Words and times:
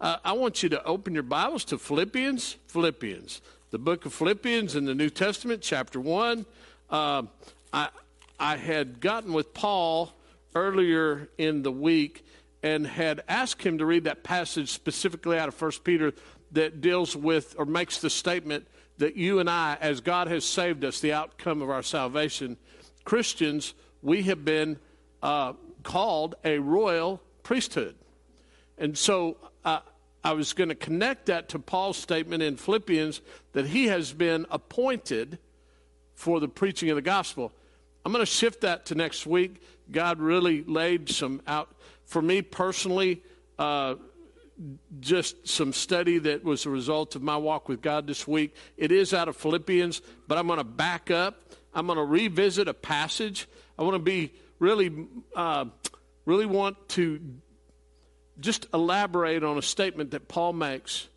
uh, 0.00 0.16
I 0.24 0.32
want 0.32 0.62
you 0.62 0.68
to 0.68 0.84
open 0.84 1.14
your 1.14 1.24
Bibles 1.24 1.64
to 1.66 1.78
Philippians. 1.78 2.56
Philippians, 2.68 3.40
the 3.70 3.78
book 3.78 4.06
of 4.06 4.14
Philippians 4.14 4.76
in 4.76 4.84
the 4.84 4.94
New 4.94 5.10
Testament, 5.10 5.60
chapter 5.60 6.00
1. 6.00 6.46
Uh, 6.88 7.22
I, 7.72 7.88
I 8.38 8.56
had 8.56 9.00
gotten 9.00 9.32
with 9.32 9.52
Paul 9.54 10.12
earlier 10.54 11.28
in 11.36 11.62
the 11.62 11.72
week 11.72 12.24
and 12.62 12.86
had 12.86 13.22
asked 13.28 13.62
him 13.62 13.78
to 13.78 13.86
read 13.86 14.04
that 14.04 14.22
passage 14.22 14.70
specifically 14.70 15.36
out 15.36 15.48
of 15.48 15.60
1 15.60 15.72
Peter 15.82 16.12
that 16.52 16.80
deals 16.80 17.16
with 17.16 17.56
or 17.58 17.66
makes 17.66 18.00
the 18.00 18.10
statement 18.10 18.66
that 18.98 19.16
you 19.16 19.40
and 19.40 19.50
I, 19.50 19.78
as 19.80 20.00
God 20.00 20.28
has 20.28 20.44
saved 20.44 20.84
us, 20.84 21.00
the 21.00 21.12
outcome 21.12 21.60
of 21.60 21.70
our 21.70 21.82
salvation, 21.82 22.56
Christians, 23.04 23.74
we 24.02 24.22
have 24.22 24.44
been 24.44 24.78
uh, 25.22 25.54
called 25.82 26.36
a 26.44 26.58
royal 26.58 27.20
priesthood. 27.42 27.96
And 28.76 28.96
so 28.96 29.36
I 30.24 30.32
was 30.32 30.52
going 30.52 30.68
to 30.68 30.74
connect 30.74 31.26
that 31.26 31.48
to 31.50 31.58
Paul's 31.58 31.96
statement 31.96 32.42
in 32.42 32.56
Philippians 32.56 33.20
that 33.52 33.66
he 33.66 33.86
has 33.86 34.12
been 34.12 34.46
appointed 34.50 35.38
for 36.14 36.40
the 36.40 36.48
preaching 36.48 36.90
of 36.90 36.96
the 36.96 37.02
gospel. 37.02 37.52
I'm 38.04 38.12
going 38.12 38.24
to 38.24 38.30
shift 38.30 38.62
that 38.62 38.86
to 38.86 38.94
next 38.94 39.26
week. 39.26 39.62
God 39.90 40.18
really 40.18 40.64
laid 40.64 41.08
some 41.08 41.40
out 41.46 41.74
for 42.04 42.20
me 42.20 42.42
personally. 42.42 43.22
Uh, 43.58 43.94
just 45.00 45.46
some 45.46 45.72
study 45.72 46.18
that 46.18 46.42
was 46.42 46.66
a 46.66 46.70
result 46.70 47.14
of 47.14 47.22
my 47.22 47.36
walk 47.36 47.68
with 47.68 47.80
God 47.80 48.06
this 48.06 48.26
week. 48.26 48.54
It 48.76 48.90
is 48.90 49.14
out 49.14 49.28
of 49.28 49.36
Philippians, 49.36 50.02
but 50.26 50.36
I'm 50.36 50.46
going 50.46 50.58
to 50.58 50.64
back 50.64 51.10
up. 51.10 51.42
I'm 51.72 51.86
going 51.86 51.98
to 51.98 52.04
revisit 52.04 52.66
a 52.66 52.74
passage. 52.74 53.46
I 53.78 53.82
want 53.82 53.94
to 53.94 54.00
be 54.00 54.32
really, 54.58 55.06
uh, 55.36 55.66
really 56.24 56.46
want 56.46 56.88
to 56.90 57.20
just 58.40 58.66
elaborate 58.72 59.42
on 59.42 59.58
a 59.58 59.62
statement 59.62 60.10
that 60.12 60.28
Paul 60.28 60.52
makes 60.52 61.08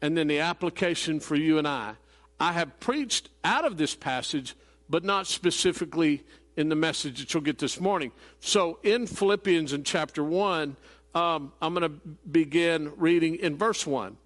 and 0.00 0.16
then 0.16 0.28
the 0.28 0.40
application 0.40 1.20
for 1.20 1.34
you 1.34 1.58
and 1.58 1.66
I. 1.66 1.94
I 2.38 2.52
have 2.52 2.78
preached 2.78 3.30
out 3.42 3.64
of 3.64 3.76
this 3.76 3.94
passage, 3.94 4.54
but 4.88 5.04
not 5.04 5.26
specifically 5.26 6.22
in 6.56 6.68
the 6.68 6.76
message 6.76 7.20
that 7.20 7.34
you'll 7.34 7.42
get 7.42 7.58
this 7.58 7.80
morning. 7.80 8.12
So 8.40 8.78
in 8.82 9.06
Philippians 9.06 9.72
in 9.72 9.84
chapter 9.84 10.22
1, 10.22 10.76
um, 11.14 11.52
I'm 11.60 11.74
going 11.74 11.90
to 11.90 12.00
begin 12.30 12.92
reading 12.96 13.36
in 13.36 13.56
verse 13.56 13.86
1. 13.86 14.16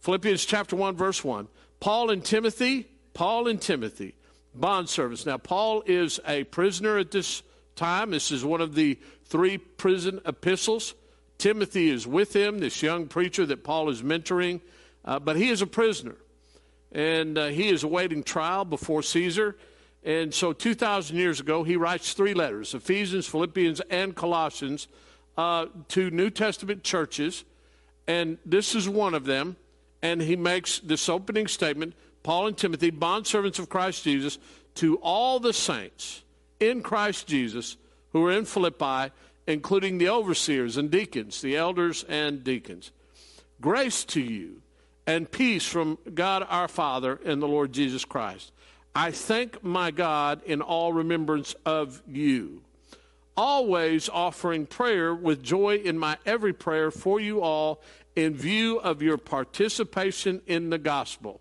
Philippians 0.00 0.44
chapter 0.44 0.76
1, 0.76 0.96
verse 0.96 1.24
1. 1.24 1.48
Paul 1.80 2.10
and 2.10 2.24
Timothy, 2.24 2.88
Paul 3.14 3.48
and 3.48 3.60
Timothy, 3.60 4.14
bondservants. 4.58 5.26
Now, 5.26 5.38
Paul 5.38 5.82
is 5.86 6.20
a 6.26 6.44
prisoner 6.44 6.98
at 6.98 7.10
this 7.10 7.42
time. 7.74 8.10
This 8.10 8.30
is 8.32 8.44
one 8.44 8.60
of 8.60 8.74
the 8.74 8.98
three 9.24 9.58
prison 9.58 10.20
epistles. 10.24 10.94
Timothy 11.38 11.90
is 11.90 12.06
with 12.06 12.34
him, 12.34 12.58
this 12.58 12.82
young 12.82 13.06
preacher 13.06 13.44
that 13.46 13.64
Paul 13.64 13.88
is 13.90 14.02
mentoring, 14.02 14.60
uh, 15.04 15.18
but 15.18 15.36
he 15.36 15.48
is 15.48 15.62
a 15.62 15.66
prisoner. 15.66 16.16
And 16.92 17.36
uh, 17.36 17.46
he 17.48 17.68
is 17.68 17.82
awaiting 17.82 18.22
trial 18.22 18.64
before 18.64 19.02
Caesar. 19.02 19.56
And 20.02 20.32
so 20.32 20.52
2,000 20.52 21.16
years 21.16 21.40
ago, 21.40 21.62
he 21.62 21.76
writes 21.76 22.12
three 22.12 22.34
letters 22.34 22.74
Ephesians, 22.74 23.26
Philippians, 23.26 23.80
and 23.90 24.14
Colossians 24.14 24.88
uh, 25.36 25.66
to 25.88 26.10
New 26.10 26.30
Testament 26.30 26.82
churches. 26.82 27.44
And 28.06 28.38
this 28.46 28.74
is 28.74 28.88
one 28.88 29.14
of 29.14 29.24
them. 29.24 29.56
And 30.02 30.22
he 30.22 30.36
makes 30.36 30.78
this 30.80 31.08
opening 31.08 31.48
statement 31.48 31.94
Paul 32.22 32.48
and 32.48 32.56
Timothy, 32.56 32.90
bondservants 32.90 33.58
of 33.58 33.68
Christ 33.68 34.04
Jesus, 34.04 34.38
to 34.76 34.96
all 34.96 35.38
the 35.40 35.52
saints 35.52 36.22
in 36.60 36.82
Christ 36.82 37.26
Jesus 37.26 37.76
who 38.12 38.24
are 38.24 38.32
in 38.32 38.44
Philippi 38.44 39.12
including 39.46 39.98
the 39.98 40.08
overseers 40.08 40.76
and 40.76 40.90
deacons, 40.90 41.40
the 41.40 41.56
elders 41.56 42.04
and 42.08 42.42
deacons. 42.42 42.90
Grace 43.60 44.04
to 44.04 44.20
you 44.20 44.62
and 45.06 45.30
peace 45.30 45.66
from 45.66 45.98
God 46.14 46.46
our 46.48 46.68
Father 46.68 47.20
and 47.24 47.40
the 47.40 47.48
Lord 47.48 47.72
Jesus 47.72 48.04
Christ. 48.04 48.52
I 48.94 49.10
thank 49.10 49.62
my 49.62 49.90
God 49.90 50.42
in 50.44 50.62
all 50.62 50.92
remembrance 50.92 51.54
of 51.64 52.02
you, 52.08 52.62
always 53.36 54.08
offering 54.08 54.66
prayer 54.66 55.14
with 55.14 55.42
joy 55.42 55.76
in 55.76 55.98
my 55.98 56.16
every 56.24 56.52
prayer 56.52 56.90
for 56.90 57.20
you 57.20 57.42
all 57.42 57.82
in 58.16 58.34
view 58.34 58.78
of 58.78 59.02
your 59.02 59.18
participation 59.18 60.40
in 60.46 60.70
the 60.70 60.78
gospel. 60.78 61.40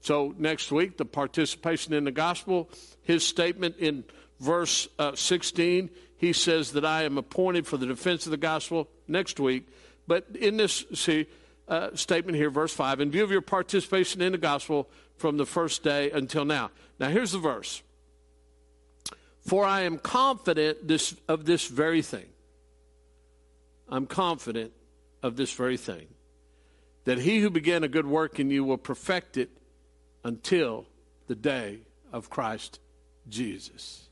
So, 0.00 0.34
next 0.38 0.72
week, 0.72 0.96
the 0.96 1.04
participation 1.04 1.92
in 1.92 2.04
the 2.04 2.12
gospel, 2.12 2.70
his 3.02 3.26
statement 3.26 3.76
in 3.78 4.04
verse 4.40 4.88
uh, 4.98 5.14
16 5.14 5.90
he 6.22 6.32
says 6.32 6.70
that 6.72 6.84
I 6.84 7.02
am 7.02 7.18
appointed 7.18 7.66
for 7.66 7.76
the 7.76 7.84
defense 7.84 8.26
of 8.26 8.30
the 8.30 8.36
gospel 8.36 8.88
next 9.08 9.40
week. 9.40 9.66
But 10.06 10.24
in 10.38 10.56
this 10.56 10.84
see, 10.94 11.26
uh, 11.66 11.96
statement 11.96 12.36
here, 12.36 12.48
verse 12.48 12.72
5, 12.72 13.00
in 13.00 13.10
view 13.10 13.24
of 13.24 13.32
your 13.32 13.40
participation 13.40 14.22
in 14.22 14.30
the 14.30 14.38
gospel 14.38 14.88
from 15.16 15.36
the 15.36 15.44
first 15.44 15.82
day 15.82 16.12
until 16.12 16.44
now. 16.44 16.70
Now, 17.00 17.08
here's 17.08 17.32
the 17.32 17.40
verse 17.40 17.82
For 19.40 19.64
I 19.64 19.80
am 19.80 19.98
confident 19.98 20.86
this, 20.86 21.12
of 21.26 21.44
this 21.44 21.66
very 21.66 22.02
thing. 22.02 22.28
I'm 23.88 24.06
confident 24.06 24.72
of 25.24 25.34
this 25.34 25.52
very 25.52 25.76
thing. 25.76 26.06
That 27.04 27.18
he 27.18 27.40
who 27.40 27.50
began 27.50 27.82
a 27.82 27.88
good 27.88 28.06
work 28.06 28.38
in 28.38 28.48
you 28.48 28.62
will 28.62 28.78
perfect 28.78 29.36
it 29.36 29.50
until 30.22 30.86
the 31.26 31.34
day 31.34 31.80
of 32.12 32.30
Christ 32.30 32.78
Jesus 33.28 34.08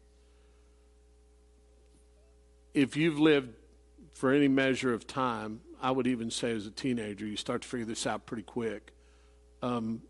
if 2.74 2.96
you've 2.96 3.18
lived 3.18 3.54
for 4.12 4.32
any 4.32 4.48
measure 4.48 4.92
of 4.92 5.06
time, 5.06 5.60
I 5.80 5.90
would 5.90 6.06
even 6.06 6.30
say 6.30 6.52
as 6.52 6.66
a 6.66 6.70
teenager, 6.70 7.26
you 7.26 7.36
start 7.36 7.62
to 7.62 7.68
figure 7.68 7.86
this 7.86 8.06
out 8.06 8.26
pretty 8.26 8.42
quick. 8.42 8.92
Um, 9.62 10.02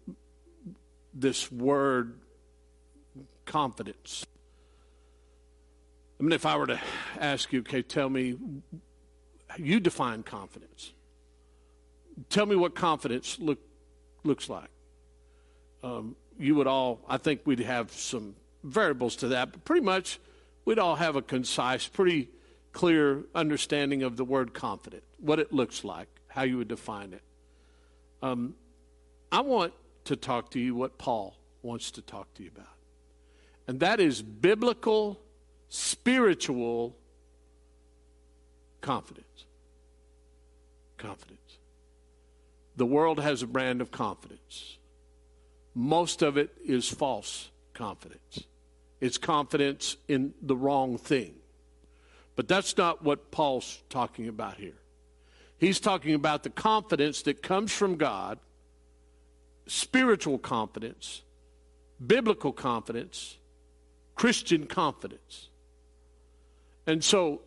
this 1.15 1.51
word 1.51 2.19
confidence. 3.47 4.27
I 6.19 6.23
mean, 6.23 6.33
if 6.33 6.45
I 6.45 6.57
were 6.57 6.67
to 6.67 6.81
ask 7.19 7.53
you, 7.53 7.61
okay, 7.61 7.83
tell 7.83 8.09
me, 8.09 8.37
you 9.57 9.81
define 9.81 10.23
confidence. 10.23 10.93
Tell 12.29 12.47
me 12.47 12.57
what 12.57 12.75
confidence 12.75 13.39
look, 13.41 13.59
looks 14.23 14.49
like. 14.49 14.69
Um, 15.83 16.17
you 16.39 16.55
would 16.57 16.67
all, 16.67 17.01
I 17.09 17.17
think 17.17 17.41
we'd 17.45 17.61
have 17.61 17.91
some 17.93 18.35
variables 18.63 19.17
to 19.17 19.29
that, 19.29 19.53
but 19.53 19.65
pretty 19.65 19.85
much 19.85 20.21
we'd 20.65 20.79
all 20.79 20.97
have 20.97 21.17
a 21.17 21.23
concise, 21.23 21.87
pretty 21.87 22.29
clear 22.73 23.25
understanding 23.35 24.03
of 24.03 24.17
the 24.17 24.25
word 24.25 24.55
confident, 24.55 25.03
what 25.19 25.39
it 25.39 25.53
looks 25.53 25.85
like, 25.85 26.09
how 26.29 26.43
you 26.43 26.59
would 26.59 26.69
define 26.69 27.13
it. 27.13 27.23
Um, 28.23 28.55
I 29.33 29.41
want 29.41 29.73
to 30.05 30.17
talk 30.17 30.51
to 30.53 30.61
you 30.61 30.75
what 30.75 30.99
Paul 30.99 31.37
wants 31.63 31.91
to 31.93 32.03
talk 32.03 32.33
to 32.35 32.43
you 32.43 32.51
about. 32.55 32.67
And 33.67 33.81
that 33.81 34.01
is 34.01 34.23
biblical, 34.23 35.21
spiritual 35.69 36.97
confidence. 38.81 39.45
Confidence. 40.97 41.59
The 42.77 42.87
world 42.87 43.21
has 43.21 43.43
a 43.43 43.47
brand 43.47 43.81
of 43.81 43.91
confidence. 43.91 44.79
Most 45.75 46.23
of 46.23 46.37
it 46.37 46.51
is 46.65 46.89
false 46.89 47.51
confidence. 47.75 48.45
It's 49.01 49.19
confidence 49.19 49.97
in 50.09 50.35
the 50.43 50.57
wrong 50.57 50.99
thing. 50.99 51.35
But 52.41 52.49
that's 52.49 52.79
not 52.79 53.05
what 53.05 53.31
Paul's 53.31 53.83
talking 53.91 54.27
about 54.27 54.57
here. 54.57 54.79
He's 55.59 55.79
talking 55.79 56.15
about 56.15 56.43
the 56.43 56.49
confidence 56.49 57.21
that 57.25 57.43
comes 57.43 57.71
from 57.71 57.97
God, 57.97 58.39
spiritual 59.67 60.39
confidence, 60.39 61.21
biblical 62.07 62.53
confidence, 62.53 63.37
Christian 64.15 64.65
confidence. 64.65 65.51
And 66.87 67.05
so 67.05 67.43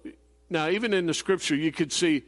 now 0.52 0.70
even 0.70 0.94
in 0.94 1.08
the 1.08 1.16
scripture 1.16 1.56
you 1.56 1.72
could 1.72 1.92
see 1.92 2.22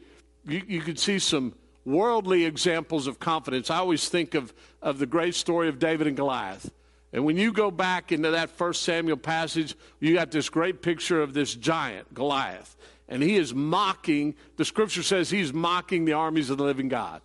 you, 0.47 0.63
you 0.67 0.81
could 0.81 0.97
see 0.97 1.19
some 1.19 1.53
worldly 1.85 2.45
examples 2.45 3.05
of 3.05 3.19
confidence. 3.19 3.69
I 3.69 3.77
always 3.77 4.09
think 4.09 4.33
of, 4.33 4.51
of 4.81 4.97
the 4.97 5.05
great 5.05 5.35
story 5.35 5.69
of 5.69 5.77
David 5.77 6.07
and 6.07 6.17
Goliath. 6.17 6.71
And 7.13 7.23
when 7.23 7.37
you 7.37 7.53
go 7.53 7.71
back 7.71 8.11
into 8.11 8.31
that 8.31 8.49
first 8.49 8.83
Samuel 8.83 9.17
passage, 9.17 9.75
you 9.99 10.13
got 10.13 10.31
this 10.31 10.49
great 10.49 10.81
picture 10.81 11.21
of 11.21 11.33
this 11.33 11.55
giant, 11.55 12.13
Goliath. 12.13 12.75
And 13.07 13.21
he 13.21 13.37
is 13.37 13.53
mocking, 13.53 14.35
the 14.57 14.65
scripture 14.65 15.03
says 15.03 15.29
he's 15.29 15.53
mocking 15.53 16.05
the 16.05 16.13
armies 16.13 16.49
of 16.49 16.57
the 16.57 16.63
living 16.63 16.89
God. 16.89 17.21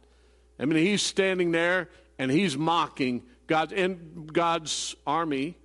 I 0.58 0.66
mean, 0.66 0.78
he's 0.84 1.02
standing 1.02 1.52
there 1.52 1.88
and 2.18 2.30
he's 2.30 2.56
mocking 2.56 3.22
God 3.46 3.72
and 3.72 4.32
God's 4.32 4.94
army, 5.06 5.56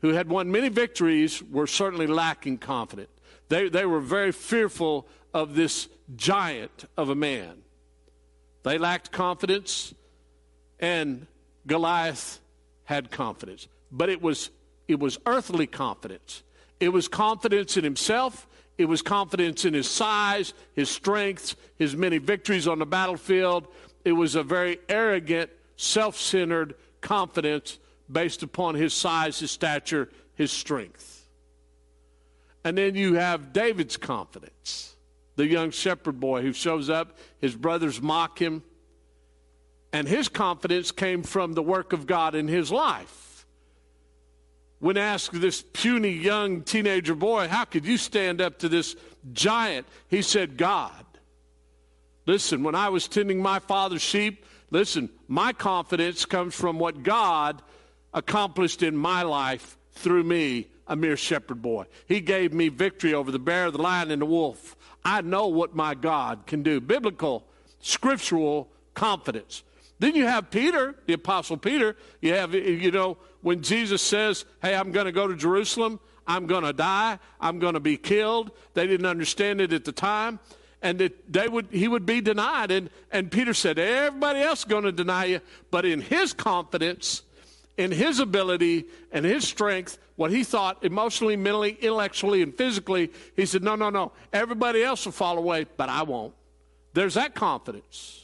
who 0.00 0.08
had 0.10 0.28
won 0.28 0.50
many 0.50 0.68
victories, 0.68 1.42
were 1.42 1.66
certainly 1.66 2.06
lacking 2.06 2.58
confidence. 2.58 3.08
They, 3.48 3.68
they 3.68 3.86
were 3.86 4.00
very 4.00 4.32
fearful 4.32 5.08
of 5.32 5.54
this 5.54 5.88
giant 6.16 6.84
of 6.96 7.08
a 7.08 7.14
man. 7.14 7.62
They 8.62 8.76
lacked 8.76 9.10
confidence, 9.10 9.94
and 10.78 11.26
Goliath 11.66 12.39
had 12.90 13.12
confidence, 13.12 13.68
but 13.92 14.08
it 14.08 14.20
was 14.20 14.50
it 14.88 14.98
was 14.98 15.16
earthly 15.24 15.68
confidence. 15.68 16.42
It 16.80 16.88
was 16.88 17.06
confidence 17.06 17.76
in 17.76 17.84
himself, 17.84 18.48
It 18.78 18.86
was 18.86 19.00
confidence 19.00 19.64
in 19.64 19.74
his 19.74 19.88
size, 19.88 20.54
his 20.74 20.90
strength, 20.90 21.54
his 21.76 21.94
many 21.94 22.18
victories 22.18 22.66
on 22.66 22.80
the 22.80 22.86
battlefield. 22.86 23.68
It 24.04 24.12
was 24.12 24.34
a 24.34 24.42
very 24.42 24.80
arrogant, 24.88 25.50
self 25.76 26.16
centered 26.16 26.74
confidence 27.00 27.78
based 28.10 28.42
upon 28.42 28.74
his 28.74 28.92
size, 28.92 29.38
his 29.38 29.52
stature, 29.52 30.08
his 30.34 30.50
strength. 30.50 31.28
And 32.64 32.76
then 32.76 32.96
you 32.96 33.14
have 33.14 33.52
David's 33.52 33.96
confidence, 33.96 34.96
the 35.36 35.46
young 35.46 35.70
shepherd 35.70 36.18
boy 36.18 36.42
who 36.42 36.52
shows 36.52 36.90
up, 36.90 37.16
his 37.38 37.54
brothers 37.54 38.02
mock 38.02 38.40
him, 38.40 38.64
and 39.92 40.08
his 40.08 40.28
confidence 40.28 40.92
came 40.92 41.22
from 41.22 41.52
the 41.52 41.62
work 41.62 41.92
of 41.92 42.06
God 42.06 42.34
in 42.34 42.48
his 42.48 42.70
life 42.70 43.30
when 44.80 44.96
asked 44.96 45.38
this 45.38 45.62
puny 45.62 46.08
young 46.08 46.62
teenager 46.62 47.14
boy, 47.14 47.46
How 47.46 47.64
could 47.64 47.86
you 47.86 47.96
stand 47.96 48.40
up 48.40 48.58
to 48.58 48.68
this 48.68 48.96
giant? 49.32 49.86
He 50.08 50.22
said, 50.22 50.56
God. 50.56 51.04
Listen, 52.26 52.62
when 52.62 52.74
I 52.74 52.88
was 52.88 53.06
tending 53.06 53.40
my 53.40 53.58
father's 53.60 54.02
sheep, 54.02 54.44
listen, 54.70 55.10
my 55.28 55.52
confidence 55.52 56.24
comes 56.24 56.54
from 56.54 56.78
what 56.78 57.02
God 57.02 57.62
accomplished 58.12 58.82
in 58.82 58.96
my 58.96 59.22
life 59.22 59.76
through 59.92 60.24
me, 60.24 60.68
a 60.86 60.96
mere 60.96 61.16
shepherd 61.16 61.62
boy. 61.62 61.86
He 62.06 62.20
gave 62.20 62.52
me 62.52 62.68
victory 62.68 63.14
over 63.14 63.30
the 63.30 63.38
bear, 63.38 63.70
the 63.70 63.78
lion, 63.78 64.10
and 64.10 64.22
the 64.22 64.26
wolf. 64.26 64.76
I 65.04 65.20
know 65.20 65.48
what 65.48 65.74
my 65.74 65.94
God 65.94 66.46
can 66.46 66.62
do. 66.62 66.80
Biblical, 66.80 67.44
scriptural 67.80 68.68
confidence. 68.94 69.62
Then 70.00 70.16
you 70.16 70.26
have 70.26 70.50
Peter, 70.50 70.96
the 71.06 71.12
Apostle 71.12 71.58
Peter. 71.58 71.94
You 72.20 72.34
have, 72.34 72.54
you 72.54 72.90
know, 72.90 73.18
when 73.42 73.62
Jesus 73.62 74.02
says, 74.02 74.46
Hey, 74.62 74.74
I'm 74.74 74.92
going 74.92 75.06
to 75.06 75.12
go 75.12 75.28
to 75.28 75.36
Jerusalem, 75.36 76.00
I'm 76.26 76.46
going 76.46 76.64
to 76.64 76.72
die, 76.72 77.18
I'm 77.38 77.58
going 77.58 77.74
to 77.74 77.80
be 77.80 77.96
killed. 77.96 78.50
They 78.74 78.86
didn't 78.86 79.06
understand 79.06 79.60
it 79.60 79.72
at 79.72 79.84
the 79.84 79.92
time. 79.92 80.40
And 80.82 80.98
that 81.00 81.30
they 81.30 81.46
would, 81.46 81.66
he 81.70 81.86
would 81.86 82.06
be 82.06 82.22
denied. 82.22 82.70
And, 82.70 82.88
and 83.12 83.30
Peter 83.30 83.52
said, 83.52 83.78
Everybody 83.78 84.40
else 84.40 84.60
is 84.60 84.64
going 84.64 84.84
to 84.84 84.92
deny 84.92 85.26
you. 85.26 85.40
But 85.70 85.84
in 85.84 86.00
his 86.00 86.32
confidence, 86.32 87.22
in 87.76 87.92
his 87.92 88.20
ability 88.20 88.86
and 89.12 89.26
his 89.26 89.46
strength, 89.46 89.98
what 90.16 90.30
he 90.30 90.44
thought 90.44 90.82
emotionally, 90.82 91.36
mentally, 91.36 91.76
intellectually, 91.80 92.40
and 92.40 92.56
physically, 92.56 93.12
he 93.36 93.44
said, 93.44 93.62
No, 93.62 93.76
no, 93.76 93.90
no. 93.90 94.12
Everybody 94.32 94.82
else 94.82 95.04
will 95.04 95.12
fall 95.12 95.36
away, 95.36 95.66
but 95.76 95.90
I 95.90 96.04
won't. 96.04 96.32
There's 96.94 97.14
that 97.14 97.34
confidence. 97.34 98.19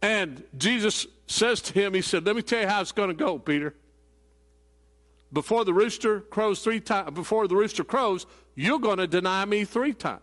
And 0.00 0.44
Jesus 0.56 1.06
says 1.26 1.60
to 1.62 1.72
him, 1.72 1.94
He 1.94 2.02
said, 2.02 2.24
Let 2.24 2.36
me 2.36 2.42
tell 2.42 2.60
you 2.60 2.68
how 2.68 2.80
it's 2.80 2.92
going 2.92 3.08
to 3.08 3.14
go, 3.14 3.38
Peter. 3.38 3.74
Before 5.32 5.64
the 5.64 5.74
rooster 5.74 6.20
crows 6.20 6.62
three 6.62 6.80
times, 6.80 7.10
before 7.12 7.48
the 7.48 7.56
rooster 7.56 7.84
crows, 7.84 8.26
you're 8.54 8.78
going 8.78 8.98
to 8.98 9.06
deny 9.06 9.44
me 9.44 9.64
three 9.64 9.92
times. 9.92 10.22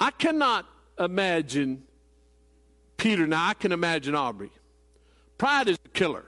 I 0.00 0.10
cannot 0.10 0.66
imagine 0.98 1.82
Peter. 2.96 3.26
Now, 3.26 3.48
I 3.48 3.54
can 3.54 3.72
imagine 3.72 4.14
Aubrey. 4.14 4.50
Pride 5.36 5.68
is 5.68 5.78
a 5.84 5.88
killer. 5.90 6.24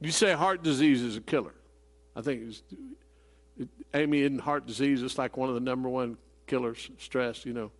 You 0.00 0.10
say 0.10 0.32
heart 0.32 0.62
disease 0.62 1.02
is 1.02 1.16
a 1.16 1.20
killer. 1.20 1.54
I 2.14 2.22
think 2.22 2.42
it's, 2.48 2.62
it, 3.58 3.68
Amy 3.94 4.24
in 4.24 4.38
heart 4.38 4.66
disease 4.66 5.02
is 5.02 5.16
like 5.16 5.36
one 5.36 5.48
of 5.48 5.54
the 5.54 5.60
number 5.60 5.88
one 5.88 6.16
killers, 6.46 6.90
stress, 6.98 7.46
you 7.46 7.52
know. 7.52 7.70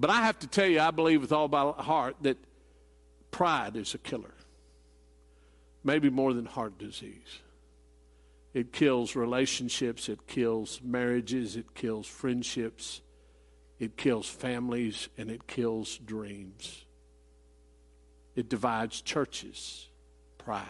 But 0.00 0.08
I 0.08 0.22
have 0.22 0.38
to 0.38 0.46
tell 0.46 0.66
you, 0.66 0.80
I 0.80 0.90
believe 0.90 1.20
with 1.20 1.30
all 1.30 1.46
my 1.46 1.72
heart 1.72 2.16
that 2.22 2.38
pride 3.30 3.76
is 3.76 3.92
a 3.92 3.98
killer. 3.98 4.32
Maybe 5.84 6.08
more 6.08 6.32
than 6.32 6.46
heart 6.46 6.78
disease. 6.78 7.40
It 8.54 8.72
kills 8.72 9.14
relationships, 9.14 10.08
it 10.08 10.26
kills 10.26 10.80
marriages, 10.82 11.54
it 11.54 11.74
kills 11.74 12.06
friendships, 12.06 13.02
it 13.78 13.98
kills 13.98 14.26
families, 14.26 15.10
and 15.18 15.30
it 15.30 15.46
kills 15.46 15.98
dreams. 15.98 16.86
It 18.34 18.48
divides 18.48 19.02
churches. 19.02 19.86
Pride. 20.38 20.64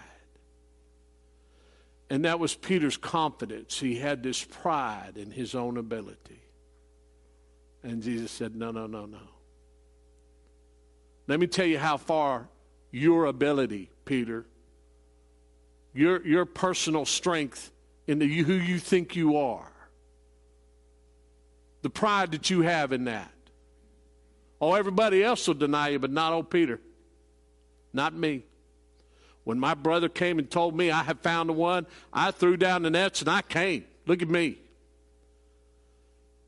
And 2.10 2.24
that 2.24 2.40
was 2.40 2.56
Peter's 2.56 2.96
confidence. 2.96 3.78
He 3.78 3.94
had 3.94 4.24
this 4.24 4.42
pride 4.42 5.12
in 5.14 5.30
his 5.30 5.54
own 5.54 5.76
ability. 5.76 6.40
And 7.82 8.02
Jesus 8.02 8.30
said, 8.30 8.54
No, 8.54 8.70
no, 8.70 8.86
no, 8.86 9.06
no. 9.06 9.18
Let 11.26 11.40
me 11.40 11.46
tell 11.46 11.66
you 11.66 11.78
how 11.78 11.96
far 11.96 12.48
your 12.90 13.26
ability, 13.26 13.90
Peter, 14.04 14.46
your, 15.94 16.26
your 16.26 16.44
personal 16.44 17.04
strength 17.04 17.70
in 18.06 18.18
the, 18.18 18.26
who 18.26 18.54
you 18.54 18.78
think 18.78 19.16
you 19.16 19.36
are, 19.36 19.70
the 21.82 21.90
pride 21.90 22.32
that 22.32 22.50
you 22.50 22.62
have 22.62 22.92
in 22.92 23.04
that. 23.04 23.32
Oh, 24.60 24.74
everybody 24.74 25.22
else 25.22 25.46
will 25.46 25.54
deny 25.54 25.88
you, 25.88 25.98
but 25.98 26.10
not 26.10 26.32
old 26.32 26.50
Peter. 26.50 26.80
Not 27.92 28.12
me. 28.12 28.44
When 29.44 29.58
my 29.58 29.74
brother 29.74 30.08
came 30.08 30.38
and 30.38 30.50
told 30.50 30.76
me 30.76 30.90
I 30.90 31.02
had 31.02 31.20
found 31.20 31.48
the 31.48 31.54
one, 31.54 31.86
I 32.12 32.30
threw 32.30 32.56
down 32.56 32.82
the 32.82 32.90
nets 32.90 33.20
and 33.20 33.30
I 33.30 33.40
came. 33.42 33.84
Look 34.06 34.20
at 34.20 34.28
me 34.28 34.58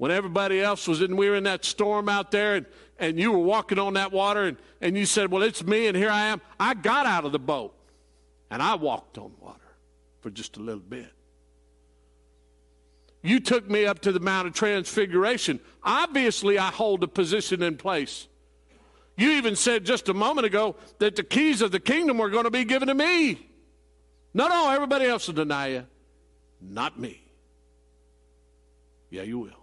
when 0.03 0.11
everybody 0.11 0.61
else 0.61 0.89
was 0.89 1.01
in, 1.01 1.17
we 1.17 1.31
were 1.31 1.37
in 1.37 1.45
that 1.45 1.65
storm 1.65 2.09
out 2.09 2.33
there 2.33 2.57
and, 2.57 2.67
and 2.99 3.21
you 3.21 3.31
were 3.31 3.39
walking 3.39 3.79
on 3.79 3.95
that 3.95 4.11
water 4.11 4.43
and, 4.47 4.57
and 4.81 4.99
you 4.99 5.07
said, 5.07 5.31
Well, 5.31 5.45
it's 5.45 5.63
me 5.63 5.87
and 5.87 5.97
here 5.97 6.11
I 6.11 6.23
am. 6.23 6.41
I 6.59 6.75
got 6.75 7.07
out 7.07 7.25
of 7.25 7.31
the 7.31 7.39
boat 7.39 7.73
and 8.51 8.61
I 8.61 8.75
walked 8.75 9.17
on 9.17 9.31
water 9.39 9.61
for 10.19 10.29
just 10.29 10.57
a 10.57 10.61
little 10.61 10.81
bit. 10.81 11.07
You 13.23 13.39
took 13.39 13.71
me 13.71 13.87
up 13.87 14.01
to 14.01 14.11
the 14.11 14.19
Mount 14.19 14.49
of 14.49 14.55
Transfiguration. 14.55 15.61
Obviously, 15.85 16.59
I 16.59 16.73
hold 16.73 17.05
a 17.05 17.09
position 17.09 17.63
in 17.63 17.77
place. 17.77 18.27
You 19.17 19.31
even 19.31 19.55
said 19.55 19.85
just 19.85 20.09
a 20.09 20.15
moment 20.15 20.49
ago 20.49 20.75
that 20.99 21.15
the 21.15 21.23
keys 21.23 21.63
of 21.63 21.71
the 21.71 21.79
kingdom 21.79 22.19
were 22.19 22.29
going 22.29 22.43
to 22.43 22.51
be 22.51 22.65
given 22.65 22.89
to 22.89 22.95
me. 22.95 23.49
No, 24.35 24.49
no, 24.49 24.69
everybody 24.69 25.05
else 25.05 25.29
will 25.29 25.35
deny 25.35 25.69
you. 25.69 25.87
Not 26.61 26.99
me. 26.99 27.23
Yeah, 29.09 29.23
you 29.23 29.39
will. 29.39 29.62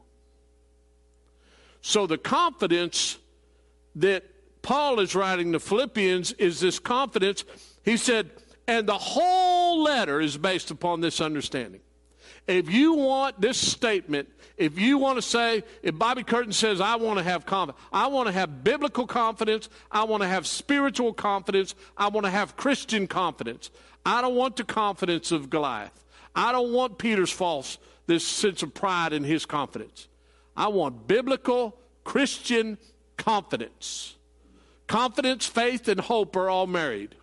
So 1.81 2.07
the 2.07 2.17
confidence 2.17 3.17
that 3.95 4.23
Paul 4.61 4.99
is 4.99 5.15
writing 5.15 5.53
to 5.53 5.59
Philippians 5.59 6.33
is 6.33 6.59
this 6.59 6.79
confidence. 6.79 7.45
He 7.83 7.97
said, 7.97 8.29
and 8.67 8.87
the 8.87 8.97
whole 8.97 9.81
letter 9.81 10.21
is 10.21 10.37
based 10.37 10.71
upon 10.71 11.01
this 11.01 11.21
understanding. 11.21 11.81
If 12.47 12.69
you 12.69 12.93
want 12.93 13.39
this 13.39 13.57
statement, 13.57 14.27
if 14.57 14.79
you 14.79 14.97
want 14.97 15.17
to 15.17 15.21
say, 15.21 15.63
if 15.83 15.97
Bobby 15.97 16.23
Curtin 16.23 16.51
says, 16.51 16.81
I 16.81 16.95
want 16.95 17.17
to 17.17 17.23
have 17.23 17.45
confidence, 17.45 17.81
I 17.93 18.07
want 18.07 18.27
to 18.27 18.33
have 18.33 18.63
biblical 18.63 19.07
confidence, 19.07 19.69
I 19.92 20.04
want 20.04 20.23
to 20.23 20.27
have 20.27 20.45
spiritual 20.45 21.13
confidence, 21.13 21.75
I 21.95 22.09
want 22.09 22.25
to 22.25 22.31
have 22.31 22.57
Christian 22.57 23.07
confidence. 23.07 23.71
I 24.06 24.21
don't 24.21 24.35
want 24.35 24.56
the 24.56 24.63
confidence 24.63 25.31
of 25.31 25.49
Goliath. 25.49 26.04
I 26.35 26.51
don't 26.51 26.73
want 26.73 26.97
Peter's 26.97 27.31
false, 27.31 27.77
this 28.07 28.25
sense 28.25 28.63
of 28.63 28.73
pride 28.73 29.13
in 29.13 29.23
his 29.23 29.45
confidence. 29.45 30.07
I 30.56 30.68
want 30.68 31.07
biblical 31.07 31.77
Christian 32.03 32.77
confidence. 33.18 34.15
Confidence, 34.87 35.45
faith, 35.45 35.87
and 35.87 35.99
hope 35.99 36.35
are 36.35 36.49
all 36.49 36.68
married. 36.68 37.15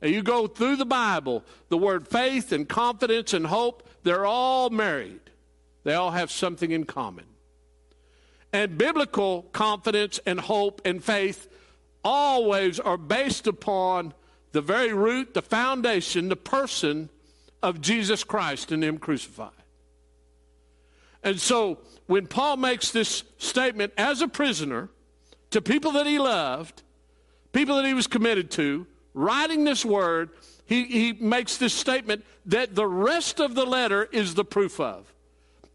And 0.00 0.12
you 0.12 0.22
go 0.22 0.46
through 0.46 0.76
the 0.76 0.84
Bible, 0.84 1.44
the 1.70 1.78
word 1.78 2.06
faith 2.06 2.52
and 2.52 2.68
confidence 2.68 3.32
and 3.32 3.46
hope, 3.46 3.88
they're 4.04 4.26
all 4.26 4.70
married. 4.70 5.20
They 5.84 5.94
all 5.94 6.10
have 6.10 6.30
something 6.30 6.70
in 6.70 6.84
common. 6.84 7.24
And 8.52 8.78
biblical 8.78 9.42
confidence 9.52 10.20
and 10.24 10.40
hope 10.40 10.80
and 10.84 11.02
faith 11.02 11.48
always 12.04 12.78
are 12.78 12.96
based 12.96 13.46
upon 13.46 14.14
the 14.52 14.60
very 14.60 14.92
root, 14.92 15.34
the 15.34 15.42
foundation, 15.42 16.28
the 16.28 16.36
person 16.36 17.10
of 17.62 17.80
Jesus 17.80 18.24
Christ 18.24 18.72
and 18.72 18.82
Him 18.82 18.98
crucified. 18.98 19.50
And 21.22 21.40
so 21.40 21.78
when 22.06 22.26
Paul 22.26 22.56
makes 22.56 22.90
this 22.90 23.24
statement 23.38 23.92
as 23.96 24.22
a 24.22 24.28
prisoner 24.28 24.88
to 25.50 25.60
people 25.60 25.92
that 25.92 26.06
he 26.06 26.18
loved, 26.18 26.82
people 27.52 27.76
that 27.76 27.86
he 27.86 27.94
was 27.94 28.06
committed 28.06 28.50
to, 28.52 28.86
writing 29.14 29.64
this 29.64 29.84
word, 29.84 30.30
he, 30.66 30.84
he 30.84 31.12
makes 31.12 31.56
this 31.56 31.72
statement 31.72 32.24
that 32.46 32.74
the 32.74 32.86
rest 32.86 33.40
of 33.40 33.54
the 33.54 33.64
letter 33.64 34.08
is 34.12 34.34
the 34.34 34.44
proof 34.44 34.78
of. 34.78 35.12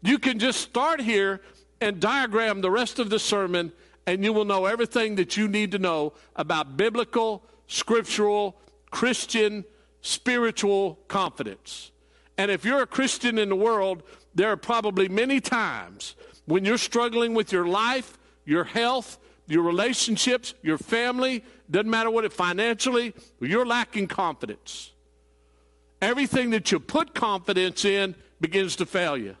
You 0.02 0.18
can 0.18 0.38
just 0.38 0.60
start 0.60 1.00
here 1.00 1.40
and 1.80 2.00
diagram 2.00 2.60
the 2.60 2.70
rest 2.70 2.98
of 2.98 3.10
the 3.10 3.18
sermon, 3.18 3.72
and 4.06 4.24
you 4.24 4.32
will 4.32 4.44
know 4.44 4.66
everything 4.66 5.16
that 5.16 5.36
you 5.36 5.48
need 5.48 5.72
to 5.72 5.78
know 5.78 6.12
about 6.36 6.76
biblical, 6.76 7.42
scriptural, 7.66 8.56
Christian, 8.90 9.64
spiritual 10.00 10.98
confidence. 11.08 11.90
And 12.38 12.50
if 12.50 12.64
you're 12.64 12.82
a 12.82 12.86
Christian 12.86 13.38
in 13.38 13.48
the 13.48 13.56
world, 13.56 14.02
there 14.34 14.50
are 14.50 14.56
probably 14.56 15.08
many 15.08 15.40
times 15.40 16.16
when 16.46 16.64
you're 16.64 16.78
struggling 16.78 17.34
with 17.34 17.52
your 17.52 17.66
life, 17.66 18.18
your 18.44 18.64
health, 18.64 19.18
your 19.46 19.62
relationships, 19.62 20.54
your 20.62 20.78
family, 20.78 21.44
doesn't 21.70 21.90
matter 21.90 22.10
what 22.10 22.24
it 22.24 22.32
financially, 22.32 23.14
you're 23.40 23.66
lacking 23.66 24.08
confidence. 24.08 24.92
Everything 26.02 26.50
that 26.50 26.70
you 26.72 26.80
put 26.80 27.14
confidence 27.14 27.84
in 27.84 28.14
begins 28.40 28.76
to 28.76 28.86
fail 28.86 29.16
you. 29.16 29.36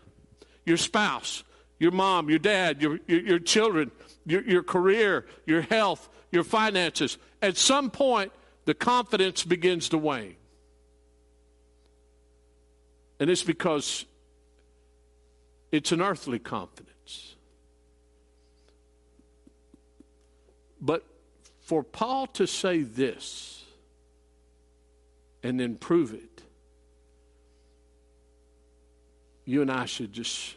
Your 0.64 0.76
spouse, 0.76 1.44
your 1.78 1.90
mom, 1.90 2.30
your 2.30 2.38
dad, 2.38 2.80
your, 2.80 3.00
your, 3.06 3.20
your 3.20 3.38
children, 3.38 3.90
your, 4.24 4.42
your 4.42 4.62
career, 4.62 5.26
your 5.46 5.62
health, 5.62 6.08
your 6.30 6.44
finances. 6.44 7.18
At 7.42 7.56
some 7.56 7.90
point, 7.90 8.32
the 8.64 8.74
confidence 8.74 9.44
begins 9.44 9.90
to 9.90 9.98
wane. 9.98 10.36
And 13.20 13.30
it's 13.30 13.42
because 13.42 14.06
it's 15.74 15.90
an 15.90 16.00
earthly 16.00 16.38
confidence. 16.38 17.34
But 20.80 21.04
for 21.62 21.82
Paul 21.82 22.28
to 22.28 22.46
say 22.46 22.84
this 22.84 23.64
and 25.42 25.58
then 25.58 25.74
prove 25.74 26.14
it, 26.14 26.42
you 29.44 29.62
and 29.62 29.70
I 29.72 29.86
should 29.86 30.12
just, 30.12 30.54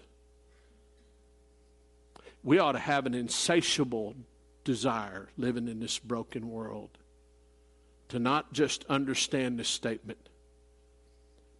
we 2.43 2.59
ought 2.59 2.73
to 2.73 2.79
have 2.79 3.07
an 3.07 3.15
insatiable 3.15 4.13
desire 4.63 5.29
living 5.35 5.67
in 5.67 5.79
this 5.79 5.97
broken 5.97 6.51
world 6.51 6.91
to 8.09 8.19
not 8.19 8.53
just 8.53 8.85
understand 8.87 9.57
this 9.57 9.67
statement, 9.67 10.29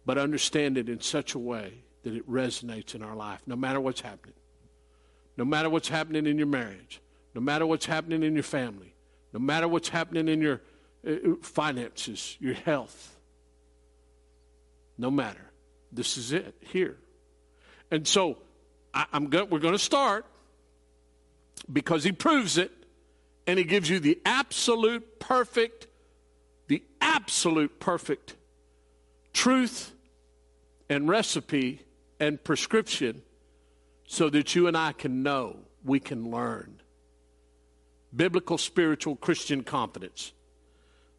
but 0.06 0.16
understand 0.16 0.78
it 0.78 0.88
in 0.88 1.00
such 1.00 1.34
a 1.34 1.40
way 1.40 1.82
that 2.02 2.14
it 2.14 2.28
resonates 2.30 2.94
in 2.94 3.02
our 3.02 3.16
life, 3.16 3.40
no 3.46 3.56
matter 3.56 3.80
what's 3.80 4.00
happening. 4.00 4.34
No 5.36 5.44
matter 5.44 5.70
what's 5.70 5.88
happening 5.88 6.26
in 6.26 6.36
your 6.36 6.48
marriage, 6.48 7.00
no 7.34 7.40
matter 7.40 7.64
what's 7.64 7.86
happening 7.86 8.24
in 8.24 8.34
your 8.34 8.42
family, 8.42 8.92
no 9.32 9.38
matter 9.38 9.68
what's 9.68 9.88
happening 9.88 10.28
in 10.28 10.40
your 10.40 10.60
uh, 11.06 11.34
finances, 11.42 12.36
your 12.40 12.54
health, 12.54 13.16
no 14.98 15.10
matter. 15.10 15.40
This 15.92 16.16
is 16.16 16.32
it 16.32 16.54
here. 16.60 16.96
And 17.90 18.06
so 18.06 18.38
I, 18.92 19.06
am 19.12 19.28
go- 19.28 19.44
we're 19.44 19.60
going 19.60 19.74
to 19.74 19.78
start 19.78 20.26
because 21.72 22.02
he 22.02 22.10
proves 22.10 22.58
it 22.58 22.72
and 23.46 23.58
he 23.58 23.64
gives 23.64 23.88
you 23.88 24.00
the 24.00 24.18
absolute 24.26 25.20
perfect, 25.20 25.86
the 26.66 26.82
absolute 27.00 27.78
perfect 27.78 28.34
truth 29.32 29.92
and 30.88 31.08
recipe 31.08 31.82
and 32.20 32.42
prescription 32.42 33.22
so 34.06 34.30
that 34.30 34.54
you 34.54 34.66
and 34.66 34.76
I 34.76 34.92
can 34.92 35.22
know, 35.22 35.56
we 35.84 36.00
can 36.00 36.30
learn. 36.30 36.80
Biblical, 38.14 38.58
spiritual, 38.58 39.16
Christian 39.16 39.62
confidence. 39.62 40.32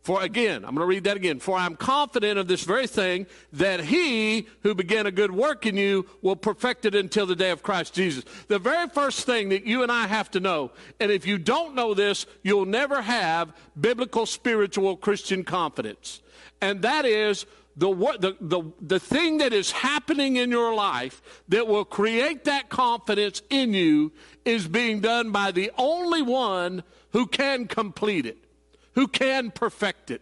For 0.01 0.23
again, 0.23 0.63
I'm 0.65 0.73
going 0.73 0.77
to 0.77 0.85
read 0.85 1.03
that 1.03 1.17
again. 1.17 1.39
For 1.39 1.57
I'm 1.57 1.75
confident 1.75 2.39
of 2.39 2.47
this 2.47 2.63
very 2.63 2.87
thing 2.87 3.27
that 3.53 3.81
he 3.81 4.47
who 4.63 4.73
began 4.73 5.05
a 5.05 5.11
good 5.11 5.31
work 5.31 5.65
in 5.65 5.75
you 5.75 6.07
will 6.21 6.37
perfect 6.37 6.85
it 6.85 6.95
until 6.95 7.25
the 7.25 7.35
day 7.35 7.51
of 7.51 7.63
Christ 7.63 7.93
Jesus. 7.93 8.23
The 8.47 8.59
very 8.59 8.87
first 8.89 9.25
thing 9.25 9.49
that 9.49 9.65
you 9.65 9.83
and 9.83 9.91
I 9.91 10.07
have 10.07 10.31
to 10.31 10.39
know, 10.39 10.71
and 10.99 11.11
if 11.11 11.27
you 11.27 11.37
don't 11.37 11.75
know 11.75 11.93
this, 11.93 12.25
you'll 12.43 12.65
never 12.65 13.01
have 13.01 13.53
biblical, 13.79 14.25
spiritual, 14.25 14.95
Christian 14.95 15.43
confidence. 15.43 16.21
And 16.61 16.81
that 16.81 17.05
is 17.05 17.45
the, 17.79 17.93
the, 18.19 18.35
the, 18.39 18.63
the 18.81 18.99
thing 18.99 19.39
that 19.39 19.53
is 19.53 19.71
happening 19.71 20.35
in 20.35 20.51
your 20.51 20.73
life 20.73 21.21
that 21.47 21.67
will 21.67 21.85
create 21.85 22.43
that 22.45 22.69
confidence 22.69 23.41
in 23.49 23.73
you 23.73 24.11
is 24.45 24.67
being 24.67 24.99
done 24.99 25.31
by 25.31 25.51
the 25.51 25.71
only 25.77 26.21
one 26.21 26.83
who 27.11 27.25
can 27.25 27.67
complete 27.67 28.25
it 28.25 28.37
who 28.99 29.07
can 29.07 29.49
perfect 29.49 30.11
it. 30.11 30.21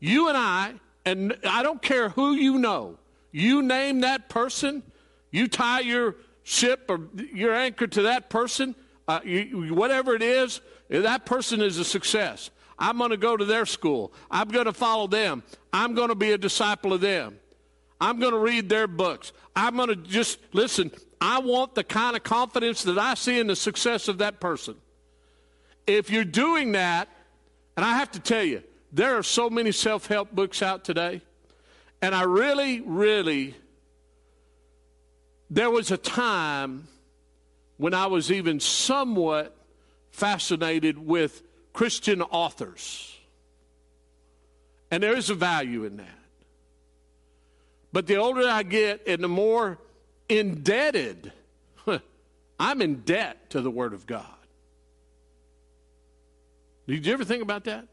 You 0.00 0.28
and 0.28 0.36
I, 0.36 0.74
and 1.04 1.36
I 1.48 1.62
don't 1.62 1.80
care 1.80 2.08
who 2.08 2.32
you 2.32 2.58
know, 2.58 2.98
you 3.30 3.62
name 3.62 4.00
that 4.00 4.28
person, 4.28 4.82
you 5.30 5.46
tie 5.46 5.80
your 5.80 6.16
ship 6.42 6.86
or 6.88 7.00
your 7.14 7.54
anchor 7.54 7.86
to 7.86 8.02
that 8.02 8.30
person, 8.30 8.74
uh, 9.06 9.20
you, 9.24 9.74
whatever 9.74 10.14
it 10.16 10.22
is, 10.22 10.60
that 10.88 11.24
person 11.24 11.62
is 11.62 11.78
a 11.78 11.84
success. 11.84 12.50
I'm 12.78 12.98
going 12.98 13.10
to 13.10 13.16
go 13.16 13.36
to 13.36 13.44
their 13.44 13.66
school. 13.66 14.12
I'm 14.30 14.48
going 14.48 14.66
to 14.66 14.72
follow 14.72 15.06
them. 15.06 15.42
I'm 15.72 15.94
going 15.94 16.08
to 16.08 16.14
be 16.14 16.32
a 16.32 16.38
disciple 16.38 16.92
of 16.92 17.00
them. 17.00 17.38
I'm 18.00 18.20
going 18.20 18.32
to 18.32 18.38
read 18.38 18.68
their 18.68 18.86
books. 18.86 19.32
I'm 19.54 19.76
going 19.76 19.88
to 19.88 19.96
just 19.96 20.38
listen. 20.52 20.90
I 21.20 21.38
want 21.38 21.74
the 21.74 21.84
kind 21.84 22.14
of 22.16 22.22
confidence 22.22 22.82
that 22.82 22.98
I 22.98 23.14
see 23.14 23.38
in 23.38 23.46
the 23.46 23.56
success 23.56 24.08
of 24.08 24.18
that 24.18 24.40
person. 24.40 24.74
If 25.86 26.10
you're 26.10 26.24
doing 26.24 26.72
that, 26.72 27.08
and 27.76 27.84
I 27.84 27.96
have 27.96 28.10
to 28.12 28.20
tell 28.20 28.42
you, 28.42 28.62
there 28.92 29.16
are 29.16 29.22
so 29.22 29.48
many 29.48 29.72
self 29.72 30.06
help 30.06 30.32
books 30.32 30.62
out 30.62 30.84
today. 30.84 31.22
And 32.02 32.14
I 32.14 32.22
really, 32.22 32.80
really, 32.82 33.54
there 35.48 35.70
was 35.70 35.90
a 35.90 35.96
time 35.96 36.88
when 37.78 37.94
I 37.94 38.06
was 38.06 38.30
even 38.30 38.60
somewhat 38.60 39.56
fascinated 40.10 40.98
with 40.98 41.42
Christian 41.76 42.22
authors. 42.22 43.14
And 44.90 45.02
there 45.02 45.14
is 45.14 45.28
a 45.28 45.34
value 45.34 45.84
in 45.84 45.98
that. 45.98 46.18
But 47.92 48.06
the 48.06 48.16
older 48.16 48.48
I 48.48 48.62
get 48.62 49.06
and 49.06 49.22
the 49.22 49.28
more 49.28 49.76
indebted, 50.26 51.32
I'm 52.58 52.80
in 52.80 53.02
debt 53.02 53.50
to 53.50 53.60
the 53.60 53.70
Word 53.70 53.92
of 53.92 54.06
God. 54.06 54.24
Did 56.88 57.04
you 57.04 57.12
ever 57.12 57.24
think 57.24 57.42
about 57.42 57.64
that? 57.64 57.86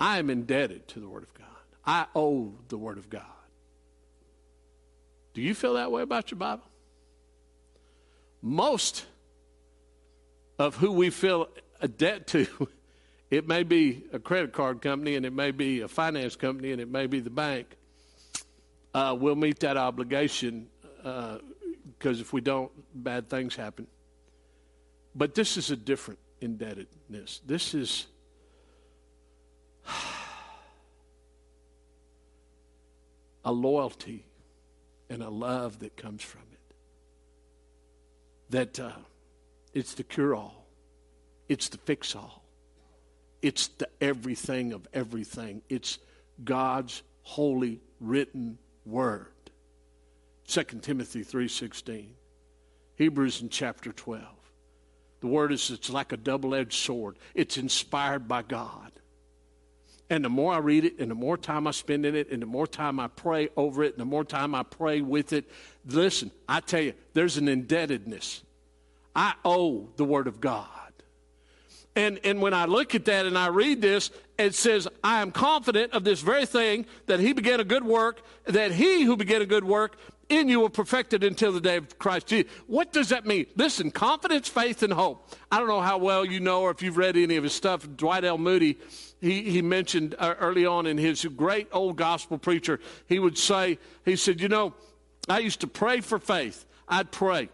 I 0.00 0.18
am 0.18 0.30
indebted 0.30 0.88
to 0.88 0.98
the 0.98 1.06
Word 1.06 1.22
of 1.22 1.32
God. 1.34 1.46
I 1.86 2.06
owe 2.12 2.54
the 2.66 2.76
Word 2.76 2.98
of 2.98 3.08
God. 3.08 3.22
Do 5.34 5.42
you 5.42 5.54
feel 5.54 5.74
that 5.74 5.92
way 5.92 6.02
about 6.02 6.32
your 6.32 6.38
Bible? 6.38 6.64
Most 8.42 9.06
of 10.60 10.76
who 10.76 10.92
we 10.92 11.08
feel 11.08 11.48
a 11.80 11.88
debt 11.88 12.26
to, 12.26 12.46
it 13.30 13.48
may 13.48 13.62
be 13.62 14.04
a 14.12 14.18
credit 14.18 14.52
card 14.52 14.82
company 14.82 15.16
and 15.16 15.24
it 15.24 15.32
may 15.32 15.50
be 15.50 15.80
a 15.80 15.88
finance 15.88 16.36
company 16.36 16.70
and 16.70 16.82
it 16.82 16.90
may 16.90 17.06
be 17.06 17.18
the 17.18 17.30
bank, 17.30 17.78
uh, 18.92 19.16
we'll 19.18 19.34
meet 19.34 19.58
that 19.60 19.78
obligation 19.78 20.68
because 20.98 22.18
uh, 22.18 22.20
if 22.20 22.34
we 22.34 22.42
don't, 22.42 22.70
bad 22.94 23.30
things 23.30 23.56
happen. 23.56 23.86
But 25.14 25.34
this 25.34 25.56
is 25.56 25.70
a 25.70 25.76
different 25.76 26.20
indebtedness. 26.42 27.40
This 27.46 27.72
is 27.72 28.06
a 33.46 33.52
loyalty 33.52 34.26
and 35.08 35.22
a 35.22 35.30
love 35.30 35.78
that 35.78 35.96
comes 35.96 36.22
from 36.22 36.42
it. 36.52 36.58
That 38.50 38.78
uh, 38.78 38.92
it's 39.72 39.94
the 39.94 40.04
cure 40.04 40.34
all, 40.34 40.66
it's 41.48 41.68
the 41.68 41.78
fix 41.78 42.14
all, 42.14 42.42
it's 43.42 43.68
the 43.68 43.88
everything 44.00 44.72
of 44.72 44.86
everything. 44.92 45.62
It's 45.68 45.98
God's 46.44 47.02
holy 47.22 47.80
written 48.00 48.58
word. 48.84 49.28
2 50.46 50.82
Timothy 50.82 51.22
3:16. 51.22 52.14
Hebrews 52.96 53.40
in 53.40 53.48
chapter 53.48 53.92
12. 53.92 54.26
The 55.20 55.26
word 55.26 55.52
is 55.52 55.70
it's 55.70 55.88
like 55.90 56.12
a 56.12 56.16
double 56.16 56.54
edged 56.54 56.74
sword, 56.74 57.16
it's 57.34 57.56
inspired 57.56 58.28
by 58.28 58.42
God. 58.42 58.92
And 60.10 60.24
the 60.24 60.28
more 60.28 60.52
I 60.52 60.58
read 60.58 60.84
it, 60.84 60.98
and 60.98 61.08
the 61.08 61.14
more 61.14 61.36
time 61.36 61.68
I 61.68 61.70
spend 61.70 62.04
in 62.04 62.16
it, 62.16 62.30
and 62.30 62.42
the 62.42 62.46
more 62.46 62.66
time 62.66 62.98
I 62.98 63.06
pray 63.06 63.48
over 63.56 63.84
it, 63.84 63.92
and 63.92 64.00
the 64.00 64.06
more 64.06 64.24
time 64.24 64.56
I 64.56 64.64
pray 64.64 65.00
with 65.00 65.32
it, 65.32 65.48
listen, 65.86 66.32
I 66.48 66.58
tell 66.58 66.80
you, 66.80 66.94
there's 67.14 67.36
an 67.36 67.46
indebtedness. 67.46 68.42
I 69.14 69.34
owe 69.44 69.88
the 69.96 70.04
Word 70.04 70.26
of 70.26 70.40
God. 70.40 70.66
And, 71.96 72.20
and 72.22 72.40
when 72.40 72.54
I 72.54 72.66
look 72.66 72.94
at 72.94 73.04
that 73.06 73.26
and 73.26 73.36
I 73.36 73.48
read 73.48 73.82
this, 73.82 74.10
it 74.38 74.54
says, 74.54 74.86
I 75.02 75.20
am 75.22 75.32
confident 75.32 75.92
of 75.92 76.04
this 76.04 76.20
very 76.20 76.46
thing, 76.46 76.86
that 77.06 77.20
he 77.20 77.32
began 77.32 77.60
a 77.60 77.64
good 77.64 77.84
work, 77.84 78.22
that 78.44 78.72
he 78.72 79.02
who 79.02 79.16
began 79.16 79.42
a 79.42 79.46
good 79.46 79.64
work 79.64 79.96
in 80.30 80.48
you 80.48 80.60
will 80.60 80.70
perfect 80.70 81.12
it 81.12 81.24
until 81.24 81.52
the 81.52 81.60
day 81.60 81.76
of 81.76 81.98
Christ 81.98 82.28
Jesus. 82.28 82.50
What 82.68 82.92
does 82.92 83.08
that 83.08 83.26
mean? 83.26 83.46
Listen, 83.56 83.90
confidence, 83.90 84.48
faith, 84.48 84.82
and 84.82 84.92
hope. 84.92 85.28
I 85.50 85.58
don't 85.58 85.68
know 85.68 85.80
how 85.80 85.98
well 85.98 86.24
you 86.24 86.40
know 86.40 86.62
or 86.62 86.70
if 86.70 86.82
you've 86.82 86.96
read 86.96 87.16
any 87.16 87.36
of 87.36 87.44
his 87.44 87.52
stuff. 87.52 87.86
Dwight 87.96 88.24
L. 88.24 88.38
Moody, 88.38 88.78
he, 89.20 89.42
he 89.42 89.60
mentioned 89.60 90.14
uh, 90.18 90.34
early 90.38 90.64
on 90.64 90.86
in 90.86 90.96
his 90.96 91.24
great 91.24 91.68
old 91.72 91.96
gospel 91.96 92.38
preacher, 92.38 92.80
he 93.06 93.18
would 93.18 93.36
say, 93.36 93.78
he 94.04 94.16
said, 94.16 94.40
You 94.40 94.48
know, 94.48 94.72
I 95.28 95.40
used 95.40 95.60
to 95.60 95.66
pray 95.66 96.00
for 96.00 96.18
faith. 96.18 96.64
I'd 96.88 97.10
pray. 97.10 97.50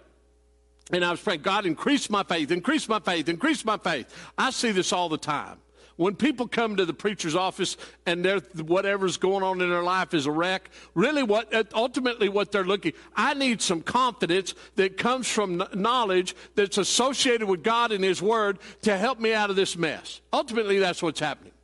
And 0.92 1.04
I 1.04 1.10
was 1.10 1.20
praying, 1.20 1.42
God, 1.42 1.66
increase 1.66 2.08
my 2.08 2.22
faith, 2.22 2.50
increase 2.50 2.88
my 2.88 3.00
faith, 3.00 3.28
increase 3.28 3.64
my 3.64 3.76
faith. 3.76 4.06
I 4.38 4.50
see 4.50 4.70
this 4.70 4.92
all 4.92 5.08
the 5.08 5.18
time. 5.18 5.58
When 5.96 6.14
people 6.14 6.46
come 6.46 6.76
to 6.76 6.84
the 6.84 6.92
preacher's 6.92 7.34
office 7.34 7.78
and 8.04 8.24
whatever's 8.66 9.16
going 9.16 9.42
on 9.42 9.62
in 9.62 9.70
their 9.70 9.82
life 9.82 10.12
is 10.12 10.26
a 10.26 10.30
wreck, 10.30 10.70
really 10.94 11.22
what 11.22 11.50
ultimately 11.74 12.28
what 12.28 12.52
they're 12.52 12.64
looking, 12.64 12.92
I 13.16 13.32
need 13.32 13.62
some 13.62 13.80
confidence 13.80 14.54
that 14.76 14.98
comes 14.98 15.26
from 15.26 15.64
knowledge 15.74 16.36
that's 16.54 16.76
associated 16.76 17.48
with 17.48 17.62
God 17.62 17.92
and 17.92 18.04
His 18.04 18.20
Word 18.20 18.58
to 18.82 18.96
help 18.96 19.18
me 19.18 19.32
out 19.32 19.48
of 19.48 19.56
this 19.56 19.76
mess. 19.76 20.20
Ultimately, 20.34 20.78
that's 20.78 21.02
what's 21.02 21.20
happening. 21.20 21.54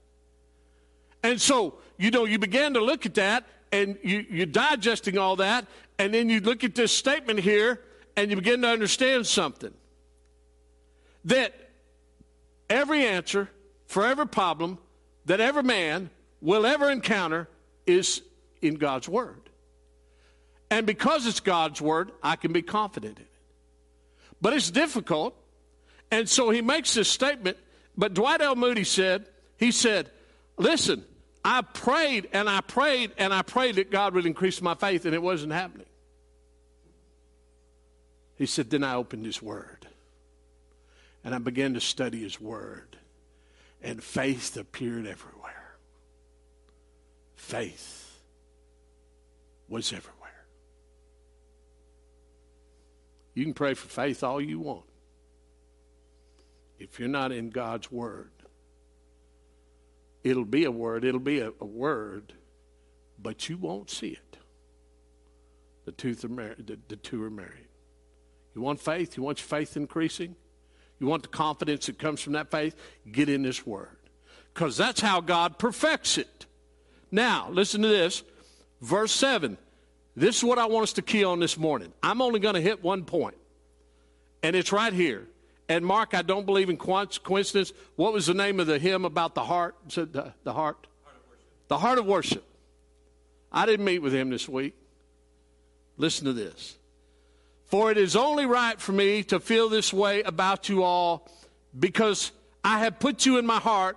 And 1.22 1.38
so, 1.38 1.74
you 1.98 2.10
know, 2.10 2.24
you 2.24 2.38
began 2.38 2.72
to 2.74 2.80
look 2.80 3.04
at 3.04 3.14
that 3.14 3.44
and 3.70 3.98
you, 4.02 4.24
you're 4.30 4.46
digesting 4.46 5.18
all 5.18 5.36
that, 5.36 5.66
and 5.98 6.12
then 6.12 6.28
you 6.28 6.40
look 6.40 6.64
at 6.64 6.74
this 6.74 6.90
statement 6.90 7.38
here 7.38 7.80
and 8.16 8.30
you 8.30 8.36
begin 8.36 8.62
to 8.62 8.68
understand 8.68 9.26
something. 9.26 9.72
That 11.24 11.54
every 12.68 13.06
answer 13.06 13.48
for 13.86 14.06
every 14.06 14.26
problem 14.26 14.78
that 15.26 15.40
every 15.40 15.62
man 15.62 16.10
will 16.40 16.66
ever 16.66 16.90
encounter 16.90 17.48
is 17.86 18.22
in 18.60 18.74
God's 18.74 19.08
Word. 19.08 19.40
And 20.70 20.86
because 20.86 21.26
it's 21.26 21.40
God's 21.40 21.80
Word, 21.80 22.12
I 22.22 22.36
can 22.36 22.52
be 22.52 22.62
confident 22.62 23.18
in 23.18 23.24
it. 23.24 23.30
But 24.40 24.54
it's 24.54 24.70
difficult. 24.70 25.36
And 26.10 26.28
so 26.28 26.50
he 26.50 26.62
makes 26.62 26.94
this 26.94 27.08
statement. 27.08 27.56
But 27.96 28.14
Dwight 28.14 28.40
L. 28.40 28.56
Moody 28.56 28.84
said, 28.84 29.26
he 29.58 29.70
said, 29.70 30.10
listen, 30.56 31.04
I 31.44 31.62
prayed 31.62 32.28
and 32.32 32.48
I 32.48 32.60
prayed 32.60 33.12
and 33.18 33.32
I 33.32 33.42
prayed 33.42 33.76
that 33.76 33.90
God 33.90 34.14
would 34.14 34.26
increase 34.26 34.62
my 34.62 34.74
faith, 34.74 35.04
and 35.04 35.14
it 35.14 35.22
wasn't 35.22 35.52
happening. 35.52 35.86
He 38.42 38.46
said, 38.46 38.70
then 38.70 38.82
I 38.82 38.96
opened 38.96 39.24
his 39.24 39.40
word. 39.40 39.86
And 41.22 41.32
I 41.32 41.38
began 41.38 41.74
to 41.74 41.80
study 41.80 42.24
his 42.24 42.40
word. 42.40 42.96
And 43.80 44.02
faith 44.02 44.56
appeared 44.56 45.06
everywhere. 45.06 45.76
Faith 47.36 48.18
was 49.68 49.92
everywhere. 49.92 50.44
You 53.34 53.44
can 53.44 53.54
pray 53.54 53.74
for 53.74 53.86
faith 53.86 54.24
all 54.24 54.40
you 54.40 54.58
want. 54.58 54.86
If 56.80 56.98
you're 56.98 57.08
not 57.08 57.30
in 57.30 57.50
God's 57.50 57.92
Word, 57.92 58.32
it'll 60.24 60.44
be 60.44 60.64
a 60.64 60.72
word, 60.72 61.04
it'll 61.04 61.20
be 61.20 61.38
a, 61.38 61.52
a 61.60 61.64
word, 61.64 62.32
but 63.22 63.48
you 63.48 63.56
won't 63.56 63.88
see 63.88 64.08
it. 64.08 64.36
The 65.84 65.92
the, 65.92 66.78
the 66.88 66.96
two 66.96 67.22
are 67.22 67.30
married. 67.30 67.68
You 68.54 68.62
want 68.62 68.80
faith? 68.80 69.16
You 69.16 69.22
want 69.22 69.40
your 69.40 69.46
faith 69.46 69.76
increasing? 69.76 70.36
You 70.98 71.06
want 71.06 71.22
the 71.22 71.28
confidence 71.28 71.86
that 71.86 71.98
comes 71.98 72.20
from 72.20 72.34
that 72.34 72.50
faith? 72.50 72.76
Get 73.10 73.28
in 73.28 73.42
this 73.42 73.66
Word. 73.66 73.96
Because 74.52 74.76
that's 74.76 75.00
how 75.00 75.20
God 75.20 75.58
perfects 75.58 76.18
it. 76.18 76.46
Now, 77.10 77.48
listen 77.50 77.82
to 77.82 77.88
this. 77.88 78.22
Verse 78.80 79.12
7 79.12 79.56
this 80.14 80.38
is 80.38 80.44
what 80.44 80.58
I 80.58 80.66
want 80.66 80.84
us 80.84 80.92
to 80.94 81.02
key 81.02 81.24
on 81.24 81.40
this 81.40 81.56
morning. 81.56 81.92
I'm 82.02 82.20
only 82.20 82.38
going 82.38 82.54
to 82.54 82.60
hit 82.60 82.82
one 82.82 83.04
point, 83.04 83.36
and 84.42 84.54
it's 84.54 84.72
right 84.72 84.92
here. 84.92 85.26
And 85.68 85.86
Mark, 85.86 86.12
I 86.12 86.20
don't 86.20 86.44
believe 86.44 86.68
in 86.68 86.76
coincidence. 86.76 87.72
What 87.96 88.12
was 88.12 88.26
the 88.26 88.34
name 88.34 88.60
of 88.60 88.66
the 88.66 88.78
hymn 88.78 89.06
about 89.06 89.34
the 89.34 89.44
heart? 89.44 89.74
The, 89.88 90.34
the 90.44 90.52
heart? 90.52 90.86
heart 91.02 91.16
the 91.68 91.78
heart 91.78 91.98
of 91.98 92.04
worship. 92.04 92.44
I 93.50 93.64
didn't 93.64 93.86
meet 93.86 94.00
with 94.00 94.12
him 94.12 94.28
this 94.28 94.48
week. 94.48 94.74
Listen 95.96 96.26
to 96.26 96.32
this. 96.32 96.76
For 97.72 97.90
it 97.90 97.96
is 97.96 98.16
only 98.16 98.44
right 98.44 98.78
for 98.78 98.92
me 98.92 99.22
to 99.24 99.40
feel 99.40 99.70
this 99.70 99.94
way 99.94 100.20
about 100.24 100.68
you 100.68 100.82
all 100.82 101.26
because 101.80 102.30
I 102.62 102.80
have 102.80 102.98
put 102.98 103.24
you 103.24 103.38
in 103.38 103.46
my 103.46 103.60
heart 103.60 103.96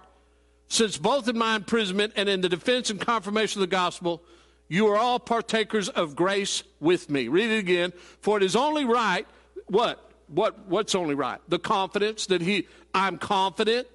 since 0.69 0.97
both 0.97 1.27
in 1.27 1.37
my 1.37 1.57
imprisonment 1.57 2.13
and 2.15 2.29
in 2.29 2.39
the 2.39 2.47
defense 2.47 2.89
and 2.89 3.01
confirmation 3.01 3.61
of 3.61 3.69
the 3.69 3.75
gospel 3.75 4.23
you 4.69 4.87
are 4.87 4.95
all 4.95 5.19
partakers 5.19 5.89
of 5.89 6.15
grace 6.15 6.63
with 6.79 7.09
me. 7.09 7.27
Read 7.27 7.51
it 7.51 7.59
again. 7.59 7.91
For 8.21 8.37
it 8.37 8.43
is 8.43 8.55
only 8.55 8.85
right, 8.85 9.27
what? 9.67 10.09
What 10.27 10.67
what's 10.69 10.95
only 10.95 11.13
right? 11.13 11.41
The 11.49 11.59
confidence 11.59 12.27
that 12.27 12.41
he 12.41 12.69
I'm 12.93 13.17
confident 13.17 13.89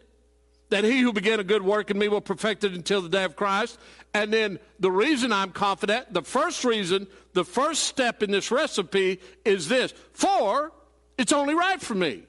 that 0.71 0.85
he 0.85 1.01
who 1.01 1.13
began 1.13 1.41
a 1.41 1.45
good 1.45 1.63
work 1.63 1.91
in 1.91 1.99
me 1.99 2.09
will 2.09 2.21
perfect 2.21 2.65
it 2.65 2.73
until 2.73 3.03
the 3.03 3.09
day 3.09 3.25
of 3.25 3.37
Christ. 3.37 3.79
And 4.15 4.33
then 4.33 4.59
the 4.79 4.91
reason 4.91 5.33
I'm 5.33 5.51
confident, 5.51 6.13
the 6.13 6.23
first 6.23 6.65
reason, 6.65 7.07
the 7.33 7.45
first 7.45 7.85
step 7.85 8.23
in 8.23 8.31
this 8.31 8.51
recipe 8.51 9.21
is 9.45 9.69
this. 9.69 9.93
For 10.13 10.73
it's 11.19 11.33
only 11.33 11.55
right 11.55 11.81
for 11.81 11.95
me. 11.95 12.23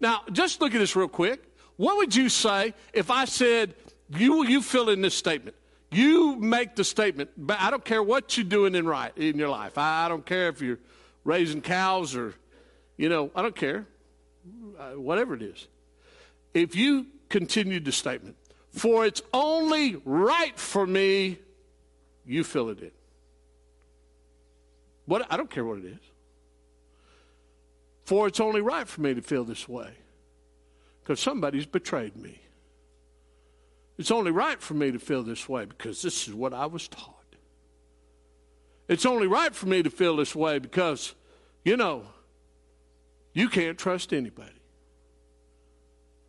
Now, 0.00 0.22
just 0.32 0.60
look 0.60 0.74
at 0.74 0.78
this 0.78 0.96
real 0.96 1.08
quick. 1.08 1.42
What 1.76 1.96
would 1.98 2.14
you 2.14 2.28
say 2.28 2.74
if 2.92 3.10
I 3.10 3.24
said, 3.24 3.74
you, 4.10 4.44
you 4.46 4.62
fill 4.62 4.88
in 4.88 5.00
this 5.00 5.14
statement? 5.14 5.56
You 5.90 6.36
make 6.36 6.76
the 6.76 6.84
statement. 6.84 7.30
But 7.36 7.60
I 7.60 7.70
don't 7.70 7.84
care 7.84 8.02
what 8.02 8.36
you're 8.36 8.44
doing 8.44 8.74
in 8.74 8.86
right 8.86 9.16
in 9.16 9.38
your 9.38 9.48
life. 9.48 9.78
I 9.78 10.08
don't 10.08 10.24
care 10.24 10.48
if 10.48 10.60
you're 10.60 10.78
raising 11.24 11.60
cows 11.60 12.16
or, 12.16 12.34
you 12.96 13.08
know, 13.08 13.30
I 13.34 13.42
don't 13.42 13.56
care. 13.56 13.86
Uh, 14.78 14.90
whatever 14.92 15.34
it 15.34 15.42
is. 15.42 15.66
If 16.54 16.74
you 16.76 17.06
continued 17.28 17.84
the 17.84 17.92
statement, 17.92 18.36
for 18.70 19.06
it's 19.06 19.22
only 19.32 19.96
right 20.04 20.58
for 20.58 20.86
me, 20.86 21.38
you 22.24 22.44
fill 22.44 22.68
it 22.68 22.80
in. 22.80 22.90
What 25.06 25.26
I 25.30 25.36
don't 25.36 25.50
care 25.50 25.64
what 25.64 25.78
it 25.78 25.86
is. 25.86 25.98
For 28.04 28.26
it's 28.26 28.40
only 28.40 28.60
right 28.60 28.86
for 28.86 29.00
me 29.00 29.14
to 29.14 29.22
feel 29.22 29.44
this 29.44 29.68
way. 29.68 29.90
Because 31.02 31.20
somebody's 31.20 31.66
betrayed 31.66 32.16
me. 32.16 32.40
It's 33.96 34.10
only 34.10 34.30
right 34.30 34.60
for 34.60 34.74
me 34.74 34.92
to 34.92 34.98
feel 34.98 35.22
this 35.22 35.48
way 35.48 35.64
because 35.64 36.02
this 36.02 36.28
is 36.28 36.34
what 36.34 36.54
I 36.54 36.66
was 36.66 36.86
taught. 36.88 37.14
It's 38.86 39.04
only 39.04 39.26
right 39.26 39.54
for 39.54 39.66
me 39.66 39.82
to 39.82 39.90
feel 39.90 40.16
this 40.16 40.34
way 40.34 40.58
because, 40.58 41.14
you 41.64 41.76
know, 41.76 42.04
you 43.34 43.48
can't 43.48 43.76
trust 43.76 44.12
anybody. 44.12 44.57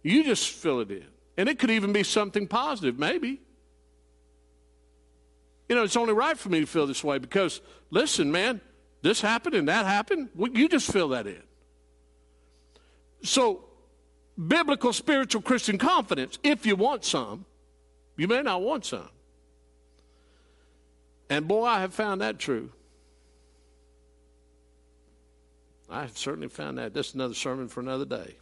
You 0.03 0.23
just 0.23 0.49
fill 0.49 0.79
it 0.79 0.91
in. 0.91 1.05
And 1.37 1.47
it 1.47 1.59
could 1.59 1.71
even 1.71 1.93
be 1.93 2.03
something 2.03 2.47
positive, 2.47 2.99
maybe. 2.99 3.41
You 5.67 5.75
know, 5.75 5.83
it's 5.83 5.95
only 5.95 6.13
right 6.13 6.37
for 6.37 6.49
me 6.49 6.59
to 6.59 6.65
feel 6.65 6.87
this 6.87 7.03
way 7.03 7.17
because, 7.17 7.61
listen, 7.91 8.31
man, 8.31 8.59
this 9.01 9.21
happened 9.21 9.55
and 9.55 9.67
that 9.67 9.85
happened. 9.85 10.29
You 10.35 10.67
just 10.67 10.91
fill 10.91 11.09
that 11.09 11.27
in. 11.27 11.41
So, 13.21 13.65
biblical, 14.47 14.93
spiritual, 14.93 15.41
Christian 15.41 15.77
confidence, 15.77 16.39
if 16.43 16.65
you 16.65 16.75
want 16.75 17.05
some, 17.05 17.45
you 18.17 18.27
may 18.27 18.41
not 18.41 18.61
want 18.61 18.85
some. 18.85 19.09
And 21.29 21.47
boy, 21.47 21.65
I 21.65 21.81
have 21.81 21.93
found 21.93 22.21
that 22.21 22.39
true. 22.39 22.71
I 25.89 26.01
have 26.01 26.17
certainly 26.17 26.49
found 26.49 26.77
that. 26.77 26.93
That's 26.93 27.13
another 27.13 27.33
sermon 27.33 27.67
for 27.67 27.79
another 27.79 28.05
day. 28.05 28.35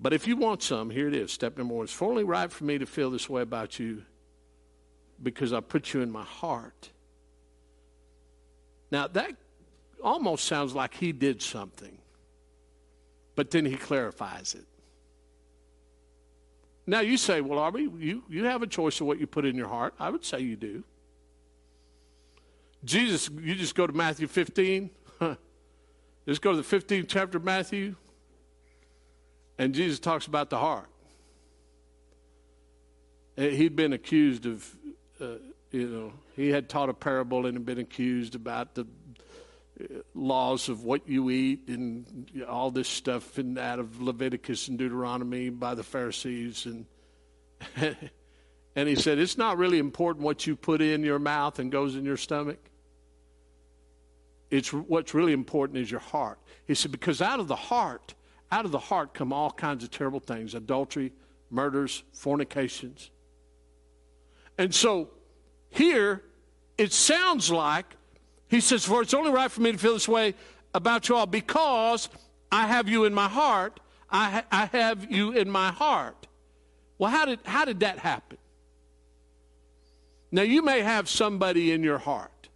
But 0.00 0.14
if 0.14 0.26
you 0.26 0.36
want 0.36 0.62
some, 0.62 0.88
here 0.88 1.08
it 1.08 1.14
is. 1.14 1.30
Step 1.30 1.58
number 1.58 1.74
one. 1.74 1.84
It's 1.84 1.92
fully 1.92 2.24
right 2.24 2.50
for 2.50 2.64
me 2.64 2.78
to 2.78 2.86
feel 2.86 3.10
this 3.10 3.28
way 3.28 3.42
about 3.42 3.78
you 3.78 4.02
because 5.22 5.52
I 5.52 5.60
put 5.60 5.92
you 5.92 6.00
in 6.00 6.10
my 6.10 6.24
heart. 6.24 6.90
Now, 8.90 9.06
that 9.08 9.36
almost 10.02 10.46
sounds 10.46 10.74
like 10.74 10.94
he 10.94 11.12
did 11.12 11.42
something, 11.42 11.98
but 13.36 13.50
then 13.50 13.66
he 13.66 13.76
clarifies 13.76 14.54
it. 14.54 14.64
Now 16.86 17.00
you 17.00 17.18
say, 17.18 17.40
well, 17.40 17.58
Aubrey, 17.58 17.88
you, 17.98 18.24
you 18.28 18.44
have 18.46 18.62
a 18.62 18.66
choice 18.66 19.00
of 19.00 19.06
what 19.06 19.20
you 19.20 19.26
put 19.26 19.44
in 19.44 19.54
your 19.54 19.68
heart. 19.68 19.94
I 20.00 20.10
would 20.10 20.24
say 20.24 20.40
you 20.40 20.56
do. 20.56 20.82
Jesus, 22.84 23.28
you 23.40 23.54
just 23.54 23.74
go 23.74 23.86
to 23.86 23.92
Matthew 23.92 24.26
15. 24.26 24.90
just 26.26 26.40
go 26.40 26.52
to 26.52 26.56
the 26.56 26.76
15th 26.76 27.06
chapter 27.06 27.36
of 27.36 27.44
Matthew. 27.44 27.94
And 29.60 29.74
Jesus 29.74 29.98
talks 29.98 30.26
about 30.26 30.48
the 30.48 30.56
heart. 30.56 30.88
Eh, 33.36 33.50
he'd 33.50 33.76
been 33.76 33.92
accused 33.92 34.46
of, 34.46 34.66
uh, 35.20 35.34
you 35.70 35.86
know, 35.86 36.12
he 36.34 36.48
had 36.48 36.70
taught 36.70 36.88
a 36.88 36.94
parable 36.94 37.44
and 37.44 37.58
had 37.58 37.66
been 37.66 37.78
accused 37.78 38.34
about 38.34 38.74
the 38.74 38.86
laws 40.14 40.70
of 40.70 40.84
what 40.84 41.06
you 41.06 41.28
eat 41.28 41.68
and 41.68 42.26
all 42.48 42.70
this 42.70 42.88
stuff 42.88 43.36
and 43.36 43.58
out 43.58 43.78
of 43.78 44.00
Leviticus 44.00 44.68
and 44.68 44.78
Deuteronomy 44.78 45.50
by 45.50 45.74
the 45.74 45.82
Pharisees 45.82 46.64
and 46.64 46.86
and 48.76 48.88
he 48.88 48.94
said 48.94 49.18
it's 49.18 49.36
not 49.36 49.58
really 49.58 49.78
important 49.78 50.24
what 50.24 50.46
you 50.46 50.56
put 50.56 50.80
in 50.80 51.04
your 51.04 51.18
mouth 51.18 51.58
and 51.58 51.70
goes 51.70 51.96
in 51.96 52.04
your 52.06 52.16
stomach. 52.16 52.58
It's 54.50 54.72
what's 54.72 55.12
really 55.12 55.34
important 55.34 55.78
is 55.78 55.90
your 55.90 56.00
heart. 56.00 56.38
He 56.66 56.74
said 56.74 56.92
because 56.92 57.20
out 57.20 57.40
of 57.40 57.48
the 57.48 57.56
heart, 57.56 58.14
out 58.50 58.64
of 58.64 58.70
the 58.70 58.78
heart 58.78 59.14
come 59.14 59.32
all 59.32 59.50
kinds 59.50 59.84
of 59.84 59.90
terrible 59.90 60.20
things, 60.20 60.54
adultery, 60.54 61.12
murders, 61.50 62.02
fornications. 62.12 63.10
And 64.58 64.74
so 64.74 65.10
here 65.70 66.22
it 66.76 66.92
sounds 66.92 67.50
like 67.50 67.96
he 68.48 68.60
says, 68.60 68.84
For 68.84 69.02
it's 69.02 69.14
only 69.14 69.30
right 69.30 69.50
for 69.50 69.60
me 69.60 69.72
to 69.72 69.78
feel 69.78 69.94
this 69.94 70.08
way 70.08 70.34
about 70.74 71.08
you 71.08 71.16
all 71.16 71.26
because 71.26 72.08
I 72.50 72.66
have 72.66 72.88
you 72.88 73.04
in 73.04 73.14
my 73.14 73.28
heart. 73.28 73.80
I, 74.10 74.30
ha- 74.30 74.44
I 74.50 74.66
have 74.66 75.10
you 75.10 75.32
in 75.32 75.48
my 75.48 75.70
heart. 75.70 76.26
Well, 76.98 77.10
how 77.10 77.26
did, 77.26 77.38
how 77.44 77.64
did 77.64 77.80
that 77.80 77.98
happen? 77.98 78.38
Now, 80.32 80.42
you 80.42 80.62
may 80.62 80.80
have 80.80 81.08
somebody 81.08 81.72
in 81.72 81.82
your 81.82 81.98
heart. 81.98 82.48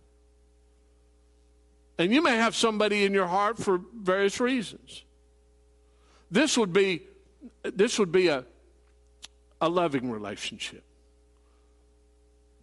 And 1.97 2.13
you 2.13 2.23
may 2.23 2.37
have 2.37 2.57
somebody 2.57 3.05
in 3.05 3.13
your 3.13 3.27
heart 3.27 3.59
for 3.59 3.81
various 3.97 4.41
reasons. 4.41 5.05
This 6.31 6.59
would 6.59 6.73
be, 6.73 7.03
this 7.63 7.99
would 7.99 8.13
be 8.13 8.29
a, 8.29 8.45
a 9.61 9.69
loving 9.69 10.11
relationship. 10.11 10.83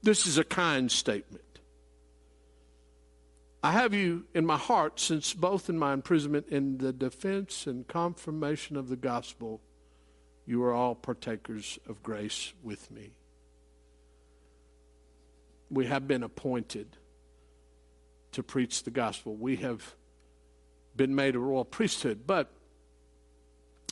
This 0.03 0.25
is 0.25 0.37
a 0.37 0.43
kind 0.43 0.91
statement. 0.91 1.43
I 3.63 3.71
have 3.71 3.93
you 3.93 4.25
in 4.33 4.45
my 4.45 4.57
heart 4.57 4.99
since 4.99 5.33
both 5.33 5.69
in 5.69 5.77
my 5.77 5.93
imprisonment 5.93 6.47
in 6.47 6.79
the 6.79 6.91
defense 6.91 7.67
and 7.67 7.87
confirmation 7.87 8.75
of 8.75 8.89
the 8.89 8.95
gospel, 8.95 9.61
you 10.47 10.63
are 10.63 10.73
all 10.73 10.95
partakers 10.95 11.77
of 11.87 12.01
grace 12.01 12.53
with 12.63 12.89
me. 12.89 13.11
We 15.69 15.85
have 15.85 16.07
been 16.07 16.23
appointed 16.23 16.97
to 18.31 18.41
preach 18.41 18.83
the 18.83 18.91
gospel. 18.91 19.35
We 19.35 19.57
have 19.57 19.95
been 20.95 21.13
made 21.13 21.35
a 21.35 21.39
royal 21.39 21.65
priesthood. 21.65 22.21
But 22.25 22.51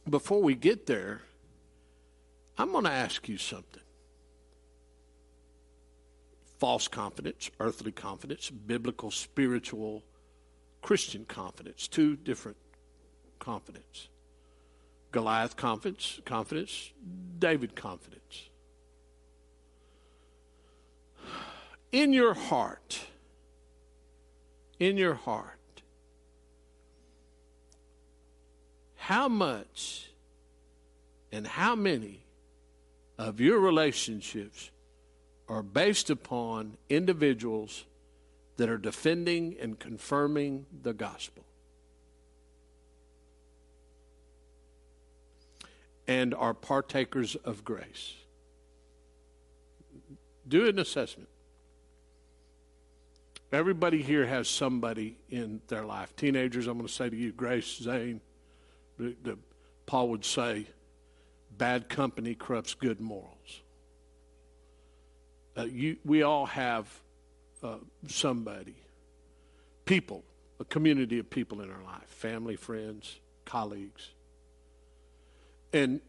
before 0.08 0.42
we 0.42 0.56
get 0.56 0.86
there, 0.86 1.22
I'm 2.58 2.72
going 2.72 2.84
to 2.84 2.92
ask 2.92 3.28
you 3.28 3.38
something 3.38 3.82
false 6.60 6.90
confidence, 6.90 7.50
earthly 7.60 7.92
confidence, 7.92 8.50
biblical, 8.50 9.12
spiritual, 9.12 10.04
Christian 10.82 11.26
confidence, 11.26 11.88
two 11.88 12.16
different 12.18 12.58
confidence. 13.40 14.10
Goliath 15.12 15.56
confidence, 15.56 16.20
confidence, 16.26 16.92
David 17.40 17.76
confidence. 17.76 18.50
In 21.92 22.14
your 22.14 22.34
heart, 22.34 23.00
in 24.80 24.98
your 24.98 25.16
heart, 25.16 25.59
how 29.10 29.28
much 29.28 30.08
and 31.32 31.48
how 31.48 31.74
many 31.74 32.20
of 33.18 33.42
your 33.42 33.60
relationships 33.60 34.70
are 35.48 35.64
based 35.64 36.12
upon 36.12 36.78
individuals 36.90 37.86
that 38.58 38.70
are 38.70 38.78
defending 38.78 39.56
and 39.60 39.80
confirming 39.80 40.64
the 40.84 40.94
gospel. 40.94 41.44
And 46.08 46.36
are 46.36 46.54
partakers 46.54 47.36
of 47.36 47.66
grace. 47.66 48.14
Do 50.48 50.68
an 50.68 50.78
assessment. 50.78 51.30
Everybody 53.52 54.04
here 54.04 54.28
has 54.28 54.48
somebody 54.48 55.18
in 55.32 55.62
their 55.68 55.84
life. 55.84 56.16
Teenagers, 56.16 56.68
I'm 56.68 56.78
going 56.78 56.86
to 56.88 56.94
say 56.94 57.10
to 57.10 57.16
you, 57.16 57.32
Grace, 57.32 57.80
Zane, 57.82 58.22
the, 59.00 59.38
Paul 59.86 60.10
would 60.10 60.26
say, 60.26 60.68
bad 61.58 61.90
company 61.90 62.36
corrupts 62.36 62.74
good 62.74 63.00
morals. 63.00 63.62
Uh, 65.58 65.64
you, 65.64 65.98
we 66.06 66.22
all 66.22 66.46
have 66.46 66.88
uh, 67.64 67.76
somebody, 68.08 68.76
people, 69.86 70.24
a 70.60 70.66
community 70.66 71.20
of 71.20 71.30
people 71.30 71.62
in 71.62 71.70
our 71.72 71.84
life, 71.84 72.08
family, 72.08 72.56
friends, 72.56 73.20
colleagues. 73.46 74.10
And, 75.74 76.02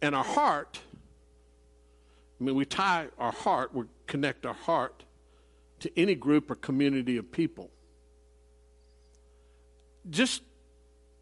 and 0.00 0.14
our 0.14 0.24
heart, 0.24 0.80
I 2.40 2.44
mean, 2.44 2.54
we 2.54 2.64
tie 2.64 3.06
our 3.18 3.32
heart, 3.32 3.74
we 3.74 3.84
connect 4.06 4.46
our 4.46 4.54
heart 4.54 5.04
to 5.80 5.98
any 5.98 6.14
group 6.14 6.50
or 6.50 6.54
community 6.54 7.16
of 7.16 7.32
people. 7.32 7.70
Just, 10.10 10.42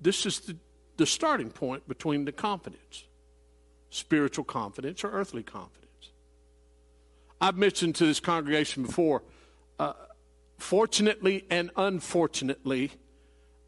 this 0.01 0.27
is 0.27 0.41
the, 0.41 0.57
the 1.01 1.07
starting 1.07 1.49
point 1.49 1.89
between 1.89 2.27
the 2.27 2.33
confidence 2.33 3.05
spiritual 3.89 4.45
confidence 4.45 5.03
or 5.03 5.11
earthly 5.11 5.43
confidence. 5.43 6.13
I've 7.41 7.57
mentioned 7.57 7.95
to 7.97 8.07
this 8.07 8.21
congregation 8.21 8.83
before, 8.85 9.23
uh, 9.79 9.95
fortunately 10.59 11.47
and 11.49 11.71
unfortunately, 11.75 12.93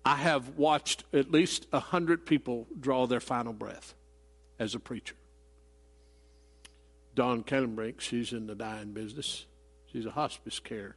I 0.05 0.17
have 0.17 0.59
watched 0.59 1.05
at 1.15 1.33
least 1.33 1.67
a 1.73 1.81
hundred 1.81 2.27
people 2.27 2.69
draw 2.79 3.07
their 3.07 3.19
final 3.19 3.55
breath 3.55 3.95
as 4.59 4.75
a 4.75 4.79
preacher. 4.79 5.17
Dawn 7.15 7.45
Kellenbrink, 7.45 8.01
she's 8.01 8.35
in 8.35 8.47
the 8.47 8.55
dying 8.55 8.93
business. 8.93 9.47
She's 9.91 10.05
a 10.05 10.11
hospice 10.11 10.61
care 10.61 10.97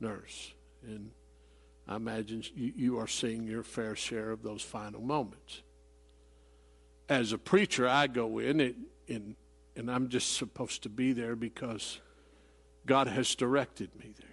nurse. 0.00 0.52
And 0.86 1.12
I 1.90 1.96
imagine 1.96 2.44
you, 2.54 2.72
you 2.74 2.98
are 2.98 3.06
seeing 3.06 3.44
your 3.44 3.62
fair 3.62 3.94
share 3.94 4.30
of 4.30 4.42
those 4.42 4.62
final 4.62 5.02
moments 5.02 5.60
as 7.10 7.32
a 7.32 7.38
preacher, 7.38 7.88
I 7.88 8.06
go 8.06 8.38
in 8.38 8.60
and, 8.60 8.84
and, 9.08 9.36
and 9.74 9.90
I'm 9.90 10.08
just 10.08 10.36
supposed 10.36 10.84
to 10.84 10.88
be 10.88 11.12
there 11.12 11.34
because 11.34 12.00
God 12.86 13.08
has 13.08 13.34
directed 13.34 13.90
me 13.98 14.14
there. 14.16 14.28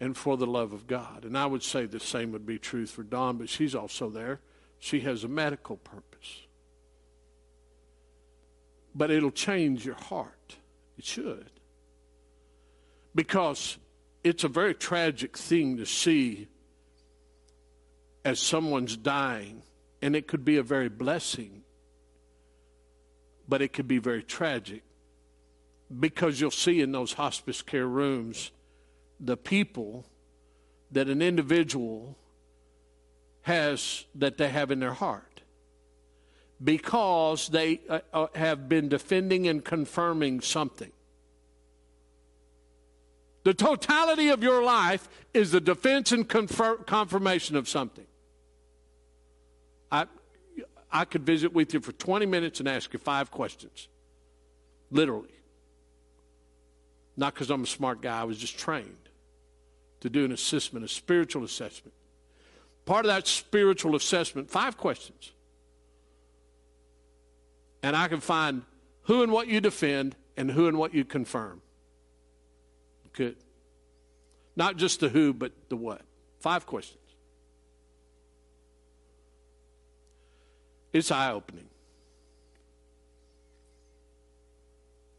And 0.00 0.16
for 0.16 0.36
the 0.36 0.46
love 0.46 0.72
of 0.72 0.86
God. 0.86 1.24
And 1.24 1.38
I 1.38 1.46
would 1.46 1.62
say 1.62 1.86
the 1.86 2.00
same 2.00 2.32
would 2.32 2.44
be 2.44 2.58
true 2.58 2.86
for 2.86 3.04
Dawn, 3.04 3.36
but 3.36 3.48
she's 3.48 3.74
also 3.74 4.10
there. 4.10 4.40
She 4.80 5.00
has 5.00 5.22
a 5.22 5.28
medical 5.28 5.76
purpose. 5.76 6.46
But 8.94 9.10
it'll 9.10 9.30
change 9.30 9.86
your 9.86 9.94
heart. 9.94 10.56
It 10.98 11.04
should. 11.04 11.50
Because 13.14 13.76
it's 14.22 14.44
a 14.44 14.48
very 14.48 14.74
tragic 14.74 15.36
thing 15.36 15.76
to 15.78 15.86
see 15.86 16.48
as 18.24 18.38
someone's 18.38 18.96
dying 18.96 19.62
and 20.02 20.14
it 20.14 20.26
could 20.26 20.44
be 20.44 20.56
a 20.56 20.62
very 20.62 20.88
blessing, 20.88 21.62
but 23.48 23.62
it 23.62 23.72
could 23.72 23.88
be 23.88 23.98
very 23.98 24.22
tragic 24.22 24.82
because 25.98 26.40
you'll 26.40 26.50
see 26.50 26.80
in 26.80 26.92
those 26.92 27.14
hospice 27.14 27.62
care 27.62 27.86
rooms 27.86 28.52
the 29.18 29.36
people 29.36 30.06
that 30.92 31.08
an 31.08 31.20
individual 31.20 32.16
has 33.42 34.04
that 34.14 34.38
they 34.38 34.48
have 34.48 34.70
in 34.70 34.80
their 34.80 34.92
heart 34.92 35.40
because 36.62 37.48
they 37.48 37.80
uh, 37.88 38.00
uh 38.12 38.26
have 38.34 38.68
been 38.68 38.88
defending 38.88 39.48
and 39.48 39.64
confirming 39.64 40.40
something. 40.40 40.92
The 43.42 43.54
totality 43.54 44.28
of 44.28 44.42
your 44.42 44.62
life 44.62 45.08
is 45.32 45.52
the 45.52 45.60
defense 45.60 46.12
and 46.12 46.28
confir- 46.28 46.86
confirmation 46.86 47.56
of 47.56 47.68
something. 47.68 48.06
I, 49.90 50.06
I 50.92 51.04
could 51.04 51.24
visit 51.24 51.52
with 51.52 51.72
you 51.72 51.80
for 51.80 51.92
20 51.92 52.26
minutes 52.26 52.60
and 52.60 52.68
ask 52.68 52.92
you 52.92 52.98
five 52.98 53.30
questions. 53.30 53.88
Literally. 54.90 55.28
Not 57.16 57.34
because 57.34 57.50
I'm 57.50 57.62
a 57.62 57.66
smart 57.66 58.02
guy, 58.02 58.20
I 58.20 58.24
was 58.24 58.38
just 58.38 58.58
trained 58.58 58.96
to 60.00 60.10
do 60.10 60.24
an 60.24 60.32
assessment, 60.32 60.84
a 60.84 60.88
spiritual 60.88 61.44
assessment. 61.44 61.94
Part 62.84 63.04
of 63.04 63.10
that 63.10 63.26
spiritual 63.26 63.94
assessment, 63.94 64.50
five 64.50 64.76
questions. 64.76 65.32
And 67.82 67.96
I 67.96 68.08
can 68.08 68.20
find 68.20 68.62
who 69.02 69.22
and 69.22 69.32
what 69.32 69.48
you 69.48 69.60
defend 69.60 70.16
and 70.36 70.50
who 70.50 70.68
and 70.68 70.78
what 70.78 70.94
you 70.94 71.04
confirm. 71.04 71.62
Good. 73.12 73.36
Not 74.56 74.76
just 74.76 75.00
the 75.00 75.08
who, 75.08 75.32
but 75.32 75.52
the 75.68 75.76
what. 75.76 76.02
Five 76.40 76.66
questions. 76.66 76.98
It's 80.92 81.10
eye 81.10 81.30
opening. 81.30 81.68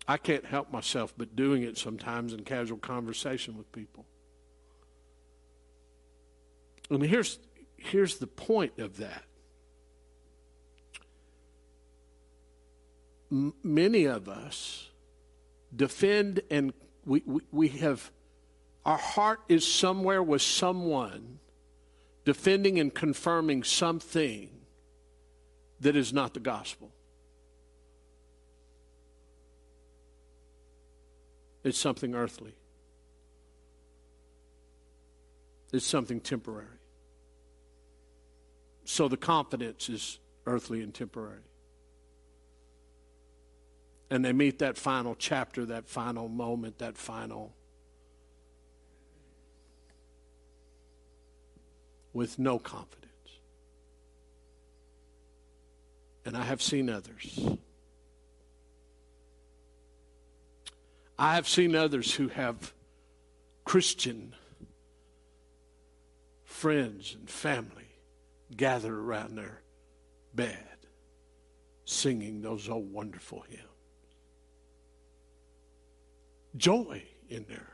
I 0.07 0.17
can't 0.17 0.45
help 0.45 0.71
myself 0.71 1.13
but 1.17 1.35
doing 1.35 1.63
it 1.63 1.77
sometimes 1.77 2.33
in 2.33 2.43
casual 2.43 2.77
conversation 2.77 3.57
with 3.57 3.71
people. 3.71 4.05
And 6.89 7.01
here's, 7.03 7.39
here's 7.77 8.17
the 8.17 8.27
point 8.27 8.77
of 8.77 8.97
that. 8.97 9.23
M- 13.31 13.53
many 13.63 14.03
of 14.03 14.27
us 14.27 14.89
defend 15.73 16.41
and 16.49 16.73
we, 17.05 17.23
we, 17.51 17.67
have, 17.69 18.11
our 18.85 18.97
heart 18.97 19.39
is 19.47 19.65
somewhere 19.65 20.21
with 20.21 20.41
someone 20.41 21.39
defending 22.25 22.79
and 22.79 22.93
confirming 22.93 23.63
something 23.63 24.49
that 25.79 25.95
is 25.95 26.13
not 26.13 26.33
the 26.33 26.39
gospel. 26.39 26.91
It's 31.63 31.77
something 31.77 32.15
earthly. 32.15 32.53
It's 35.71 35.85
something 35.85 36.19
temporary. 36.19 36.67
So 38.83 39.07
the 39.07 39.17
confidence 39.17 39.89
is 39.89 40.19
earthly 40.45 40.81
and 40.81 40.93
temporary. 40.93 41.41
And 44.11 44.23
they 44.23 44.33
meet 44.33 44.59
that 44.59 44.77
final 44.77 45.15
chapter, 45.15 45.65
that 45.65 45.87
final 45.87 46.27
moment, 46.27 46.77
that 46.77 46.97
final. 46.97 47.55
with 52.13 52.37
no 52.37 52.59
confidence. 52.59 53.01
and 56.25 56.37
I 56.37 56.43
have 56.43 56.61
seen 56.61 56.89
others. 56.89 57.39
I 61.17 61.35
have 61.35 61.47
seen 61.47 61.75
others 61.75 62.15
who 62.15 62.29
have 62.29 62.73
Christian 63.63 64.35
friends 66.43 67.15
and 67.17 67.29
family 67.29 67.97
gather 68.55 68.93
around 68.93 69.37
their 69.37 69.61
bed 70.33 70.57
singing 71.85 72.41
those 72.41 72.69
old 72.69 72.91
wonderful 72.91 73.43
hymns. 73.49 73.70
Joy 76.55 77.03
in 77.29 77.45
their 77.47 77.67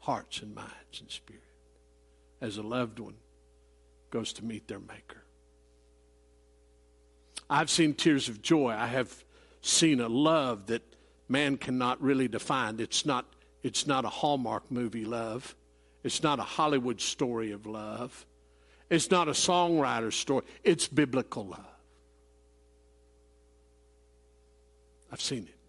hearts 0.00 0.42
and 0.42 0.54
minds 0.54 1.00
and 1.00 1.10
spirit 1.10 1.42
as 2.40 2.56
a 2.56 2.62
loved 2.62 2.98
one 2.98 3.14
goes 4.10 4.32
to 4.34 4.44
meet 4.44 4.66
their 4.68 4.80
Maker. 4.80 5.22
I've 7.48 7.70
seen 7.70 7.94
tears 7.94 8.28
of 8.28 8.42
joy. 8.42 8.70
I 8.70 8.86
have 8.86 9.24
seen 9.60 10.00
a 10.00 10.08
love 10.08 10.66
that 10.66 10.82
man 11.28 11.56
cannot 11.56 12.02
really 12.02 12.28
define. 12.28 12.80
It's 12.80 13.06
not, 13.06 13.26
it's 13.62 13.86
not 13.86 14.04
a 14.04 14.08
Hallmark 14.08 14.70
movie 14.70 15.04
love. 15.04 15.54
It's 16.02 16.22
not 16.22 16.40
a 16.40 16.44
Hollywood 16.44 17.00
story 17.00 17.52
of 17.52 17.66
love. 17.66 18.26
It's 18.90 19.10
not 19.10 19.28
a 19.28 19.32
songwriter's 19.32 20.16
story. 20.16 20.44
It's 20.64 20.88
biblical 20.88 21.46
love. 21.46 21.60
I've 25.12 25.20
seen 25.20 25.44
it. 25.44 25.61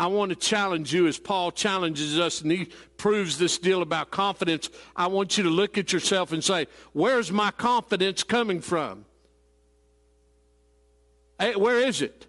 I 0.00 0.06
want 0.06 0.30
to 0.30 0.36
challenge 0.36 0.94
you 0.94 1.06
as 1.08 1.18
Paul 1.18 1.52
challenges 1.52 2.18
us 2.18 2.40
and 2.40 2.50
he 2.50 2.70
proves 2.96 3.36
this 3.36 3.58
deal 3.58 3.82
about 3.82 4.10
confidence. 4.10 4.70
I 4.96 5.08
want 5.08 5.36
you 5.36 5.44
to 5.44 5.50
look 5.50 5.76
at 5.76 5.92
yourself 5.92 6.32
and 6.32 6.42
say, 6.42 6.68
Where's 6.94 7.30
my 7.30 7.50
confidence 7.50 8.22
coming 8.22 8.62
from? 8.62 9.04
Hey, 11.38 11.54
where 11.54 11.80
is 11.80 12.00
it? 12.00 12.26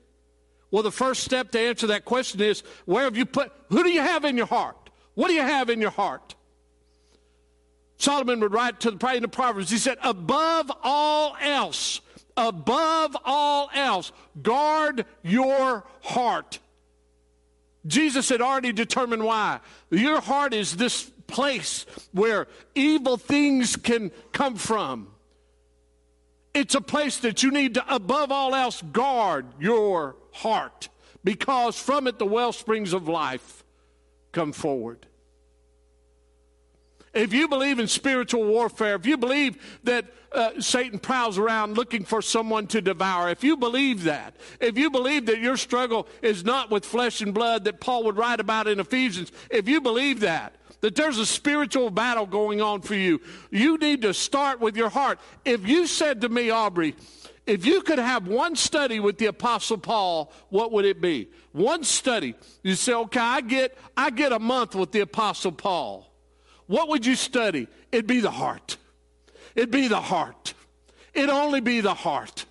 Well, 0.70 0.84
the 0.84 0.92
first 0.92 1.24
step 1.24 1.52
to 1.52 1.60
answer 1.62 1.88
that 1.88 2.04
question 2.04 2.42
is 2.42 2.62
where 2.84 3.06
have 3.06 3.16
you 3.16 3.26
put, 3.26 3.54
who 3.70 3.84
do 3.84 3.90
you 3.90 4.02
have 4.02 4.26
in 4.26 4.36
your 4.36 4.48
heart? 4.48 4.90
What 5.14 5.30
do 5.30 5.34
you 5.34 5.42
have 5.42 5.70
in 5.70 5.80
your 5.80 5.92
heart? 5.92 6.36
Solomon 7.96 8.42
would 8.42 8.52
write 8.52 8.82
to 8.82 8.92
the 8.92 9.14
in 9.16 9.22
the 9.22 9.30
Proverbs, 9.30 9.70
he 9.70 9.78
said, 9.78 9.98
above 10.04 10.70
all 10.84 11.38
else, 11.40 12.02
above 12.36 13.16
all 13.24 13.70
else, 13.74 14.12
guard 14.42 15.06
your 15.24 15.86
heart 16.02 16.60
Jesus 17.86 18.30
had 18.30 18.42
already 18.42 18.72
determined 18.72 19.24
why. 19.24 19.60
Your 19.90 20.22
heart 20.22 20.54
is 20.54 20.76
this 20.76 21.10
place 21.28 21.86
where 22.12 22.48
evil 22.76 23.18
things 23.18 23.76
can 23.76 24.12
come 24.32 24.56
from. 24.56 25.08
It's 26.54 26.76
a 26.76 26.82
place 26.82 27.18
that 27.20 27.44
you 27.44 27.52
need 27.52 27.76
to, 27.76 27.94
above 27.96 28.32
all 28.32 28.54
else, 28.54 28.82
guard 28.82 29.46
your 29.60 30.16
heart 30.34 30.90
because 31.24 31.80
from 31.80 32.08
it 32.08 32.20
the 32.20 32.26
well 32.26 32.52
springs 32.52 32.94
of 32.94 33.08
life 33.08 33.64
come 34.32 34.52
forward. 34.52 35.08
If 37.14 37.34
you 37.34 37.48
believe 37.48 37.80
in 37.80 37.88
spiritual 37.88 38.46
warfare, 38.46 38.96
if 38.96 39.06
you 39.06 39.18
believe 39.18 39.80
that 39.84 40.06
uh, 40.32 40.62
Satan 40.62 40.98
prowls 40.98 41.38
around 41.38 41.76
looking 41.76 42.06
for 42.06 42.22
someone 42.22 42.68
to 42.68 42.82
devour, 42.82 43.30
if 43.30 43.44
you 43.44 43.58
believe 43.58 44.04
that, 44.04 44.34
if 44.62 44.78
you 44.78 44.90
believe 44.90 45.26
that 45.26 45.40
your 45.40 45.58
struggle 45.58 46.08
is 46.22 46.46
not 46.46 46.72
with 46.72 46.86
flesh 46.86 47.20
and 47.20 47.34
blood 47.34 47.66
that 47.66 47.82
Paul 47.82 48.06
would 48.06 48.16
write 48.16 48.40
about 48.40 48.68
in 48.68 48.80
Ephesians, 48.80 49.32
if 49.50 49.68
you 49.68 49.82
believe 49.82 50.22
that, 50.22 50.56
that 50.80 50.96
there's 50.96 51.18
a 51.18 51.26
spiritual 51.26 51.90
battle 51.90 52.26
going 52.26 52.62
on 52.62 52.82
for 52.82 52.96
you, 52.96 53.20
you 53.50 53.78
need 53.78 54.02
to 54.04 54.14
start 54.14 54.62
with 54.62 54.78
your 54.78 54.90
heart. 54.90 55.20
If 55.44 55.68
you 55.68 55.88
said 55.88 56.22
to 56.22 56.30
me, 56.30 56.50
Aubrey, 56.50 56.96
if 57.46 57.66
you 57.66 57.82
could 57.82 58.00
have 58.00 58.28
one 58.28 58.56
study 58.56 59.02
with 59.02 59.18
the 59.18 59.26
apostle 59.26 59.78
paul 59.78 60.32
what 60.50 60.72
would 60.72 60.86
it 60.86 61.02
be? 61.02 61.28
One 61.52 61.84
study. 61.84 62.36
You 62.64 62.76
say 62.76 62.94
okay 62.94 63.20
i 63.20 63.42
get 63.42 63.78
i 63.98 64.10
get 64.12 64.32
a 64.32 64.40
month 64.40 64.76
with 64.76 64.92
the 64.92 65.02
apostle 65.02 65.52
paul 65.52 66.11
what 66.72 66.88
would 66.88 67.06
you 67.06 67.16
study? 67.16 67.68
It'd 67.92 68.08
be 68.08 68.22
the 68.22 68.32
heart. 68.32 68.78
It'd 69.56 69.72
be 69.72 69.90
the 69.90 70.00
heart. 70.00 70.54
It'd 71.14 71.30
only 71.30 71.60
be 71.60 71.82
the 71.82 71.94
heart. 71.94 72.46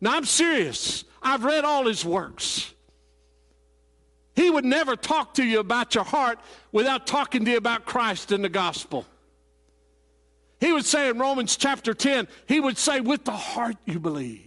Now, 0.00 0.16
I'm 0.16 0.24
serious. 0.24 1.02
I've 1.20 1.42
read 1.42 1.64
all 1.64 1.86
his 1.86 2.04
works. 2.04 2.72
He 4.36 4.48
would 4.48 4.64
never 4.64 4.94
talk 4.94 5.34
to 5.34 5.44
you 5.44 5.58
about 5.58 5.96
your 5.96 6.04
heart 6.04 6.38
without 6.70 7.08
talking 7.08 7.44
to 7.46 7.50
you 7.50 7.56
about 7.56 7.86
Christ 7.86 8.30
and 8.30 8.44
the 8.44 8.48
gospel. 8.48 9.04
He 10.60 10.72
would 10.72 10.84
say 10.84 11.08
in 11.08 11.18
Romans 11.18 11.56
chapter 11.56 11.92
10, 11.92 12.28
he 12.46 12.60
would 12.60 12.78
say, 12.78 13.00
with 13.00 13.24
the 13.24 13.32
heart 13.32 13.76
you 13.84 13.98
believe. 13.98 14.45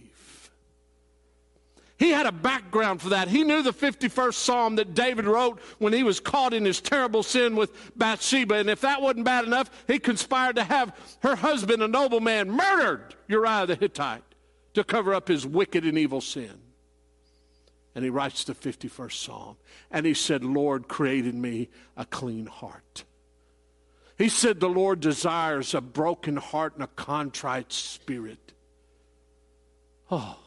He 2.00 2.12
had 2.12 2.24
a 2.24 2.32
background 2.32 3.02
for 3.02 3.10
that. 3.10 3.28
He 3.28 3.44
knew 3.44 3.62
the 3.62 3.74
51st 3.74 4.32
Psalm 4.32 4.76
that 4.76 4.94
David 4.94 5.26
wrote 5.26 5.60
when 5.78 5.92
he 5.92 6.02
was 6.02 6.18
caught 6.18 6.54
in 6.54 6.64
his 6.64 6.80
terrible 6.80 7.22
sin 7.22 7.56
with 7.56 7.70
Bathsheba. 7.94 8.54
And 8.54 8.70
if 8.70 8.80
that 8.80 9.02
wasn't 9.02 9.26
bad 9.26 9.44
enough, 9.44 9.70
he 9.86 9.98
conspired 9.98 10.56
to 10.56 10.64
have 10.64 10.96
her 11.22 11.36
husband, 11.36 11.82
a 11.82 11.88
nobleman, 11.88 12.50
murdered 12.50 13.14
Uriah 13.28 13.66
the 13.66 13.74
Hittite 13.74 14.22
to 14.72 14.82
cover 14.82 15.12
up 15.12 15.28
his 15.28 15.46
wicked 15.46 15.84
and 15.84 15.98
evil 15.98 16.22
sin. 16.22 16.62
And 17.94 18.02
he 18.02 18.08
writes 18.08 18.44
the 18.44 18.54
51st 18.54 19.12
Psalm. 19.12 19.56
And 19.90 20.06
he 20.06 20.14
said, 20.14 20.42
Lord, 20.42 20.88
create 20.88 21.26
in 21.26 21.38
me 21.38 21.68
a 21.98 22.06
clean 22.06 22.46
heart. 22.46 23.04
He 24.16 24.30
said, 24.30 24.58
The 24.58 24.70
Lord 24.70 25.00
desires 25.00 25.74
a 25.74 25.82
broken 25.82 26.38
heart 26.38 26.76
and 26.76 26.82
a 26.82 26.86
contrite 26.86 27.74
spirit. 27.74 28.54
Oh 30.10 30.38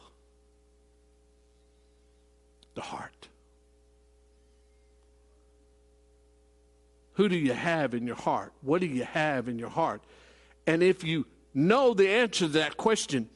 the 2.74 2.82
heart. 2.82 3.28
Who 7.14 7.28
do 7.28 7.36
you 7.36 7.52
have 7.52 7.94
in 7.94 8.06
your 8.06 8.16
heart? 8.16 8.52
What 8.60 8.80
do 8.80 8.86
you 8.86 9.04
have 9.04 9.48
in 9.48 9.58
your 9.58 9.68
heart? 9.68 10.02
And 10.66 10.82
if 10.82 11.04
you 11.04 11.26
know 11.52 11.94
the 11.94 12.08
answer 12.08 12.46
to 12.46 12.52
that 12.52 12.76
question, 12.76 13.28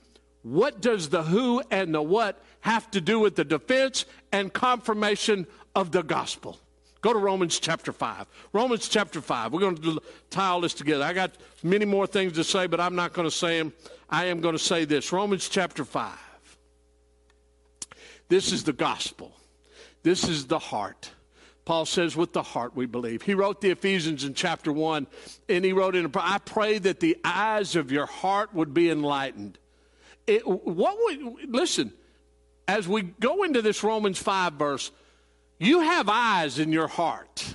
what 0.42 0.81
does 0.81 1.09
the 1.09 1.22
who 1.22 1.62
and 1.70 1.94
the 1.94 2.03
what 2.03 2.42
have 2.61 2.90
to 2.92 3.01
do 3.01 3.20
with 3.20 3.37
the 3.37 3.44
defense 3.44 4.05
and 4.33 4.53
confirmation 4.53 5.46
of 5.74 5.92
the 5.92 6.03
gospel? 6.03 6.59
Go 7.01 7.12
to 7.12 7.18
Romans 7.18 7.61
chapter 7.61 7.92
5. 7.92 8.27
Romans 8.53 8.88
chapter 8.88 9.20
5. 9.20 9.53
We're 9.53 9.61
going 9.61 9.77
to 9.77 10.01
tie 10.31 10.48
all 10.48 10.61
this 10.61 10.74
together. 10.74 11.05
I 11.05 11.12
got 11.12 11.37
many 11.62 11.85
more 11.85 12.09
things 12.09 12.33
to 12.33 12.42
say, 12.42 12.66
but 12.66 12.81
I'm 12.81 12.96
not 12.96 13.12
going 13.12 13.29
to 13.29 13.35
say 13.35 13.59
them. 13.59 13.72
I 14.11 14.24
am 14.24 14.40
going 14.40 14.57
to 14.57 14.62
say 14.62 14.85
this 14.85 15.12
Romans 15.12 15.48
chapter 15.48 15.85
5. 15.85 16.27
This 18.28 18.52
is 18.52 18.64
the 18.64 18.72
gospel. 18.72 19.32
This 20.02 20.28
is 20.28 20.46
the 20.46 20.58
heart. 20.58 21.10
Paul 21.64 21.84
says, 21.84 22.16
with 22.16 22.32
the 22.32 22.42
heart 22.42 22.74
we 22.74 22.86
believe. 22.86 23.20
He 23.22 23.34
wrote 23.34 23.60
the 23.60 23.70
Ephesians 23.70 24.24
in 24.24 24.32
chapter 24.32 24.72
1, 24.72 25.06
and 25.50 25.64
he 25.64 25.72
wrote 25.72 25.94
in, 25.94 26.10
I 26.14 26.38
pray 26.38 26.78
that 26.78 27.00
the 27.00 27.18
eyes 27.24 27.76
of 27.76 27.92
your 27.92 28.06
heart 28.06 28.54
would 28.54 28.72
be 28.72 28.88
enlightened. 28.88 29.58
It, 30.26 30.46
what 30.46 30.96
would, 30.98 31.50
listen, 31.50 31.92
as 32.66 32.88
we 32.88 33.02
go 33.02 33.42
into 33.42 33.60
this 33.60 33.82
Romans 33.82 34.18
5 34.18 34.54
verse, 34.54 34.90
you 35.58 35.80
have 35.80 36.08
eyes 36.08 36.58
in 36.58 36.72
your 36.72 36.88
heart. 36.88 37.54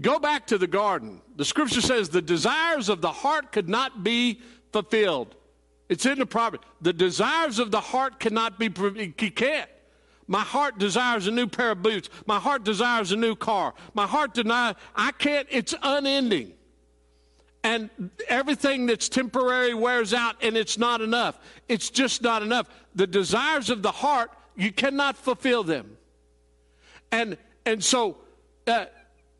Go 0.00 0.18
back 0.18 0.46
to 0.48 0.58
the 0.58 0.66
garden. 0.66 1.20
The 1.36 1.44
scripture 1.44 1.80
says 1.80 2.08
the 2.08 2.22
desires 2.22 2.88
of 2.88 3.00
the 3.00 3.12
heart 3.12 3.52
could 3.52 3.68
not 3.68 4.02
be 4.02 4.40
fulfilled. 4.72 5.34
It's 5.88 6.06
in 6.06 6.18
the 6.18 6.26
proverb. 6.26 6.62
The 6.80 6.92
desires 6.92 7.58
of 7.58 7.70
the 7.70 7.80
heart 7.80 8.18
cannot 8.18 8.58
be, 8.58 8.70
he 9.18 9.30
can't. 9.30 9.70
My 10.26 10.40
heart 10.40 10.78
desires 10.78 11.26
a 11.26 11.30
new 11.30 11.46
pair 11.46 11.72
of 11.72 11.82
boots. 11.82 12.08
My 12.26 12.38
heart 12.38 12.64
desires 12.64 13.12
a 13.12 13.16
new 13.16 13.36
car. 13.36 13.74
My 13.92 14.06
heart 14.06 14.32
denies, 14.32 14.74
I 14.96 15.12
can't, 15.12 15.46
it's 15.50 15.74
unending. 15.82 16.52
And 17.62 17.90
everything 18.28 18.86
that's 18.86 19.08
temporary 19.08 19.74
wears 19.74 20.12
out 20.14 20.36
and 20.42 20.56
it's 20.56 20.78
not 20.78 21.00
enough. 21.00 21.38
It's 21.68 21.90
just 21.90 22.22
not 22.22 22.42
enough. 22.42 22.68
The 22.94 23.06
desires 23.06 23.70
of 23.70 23.82
the 23.82 23.90
heart, 23.90 24.30
you 24.56 24.72
cannot 24.72 25.16
fulfill 25.16 25.64
them. 25.64 25.96
And, 27.10 27.36
and 27.64 27.82
so 27.82 28.18
uh, 28.66 28.86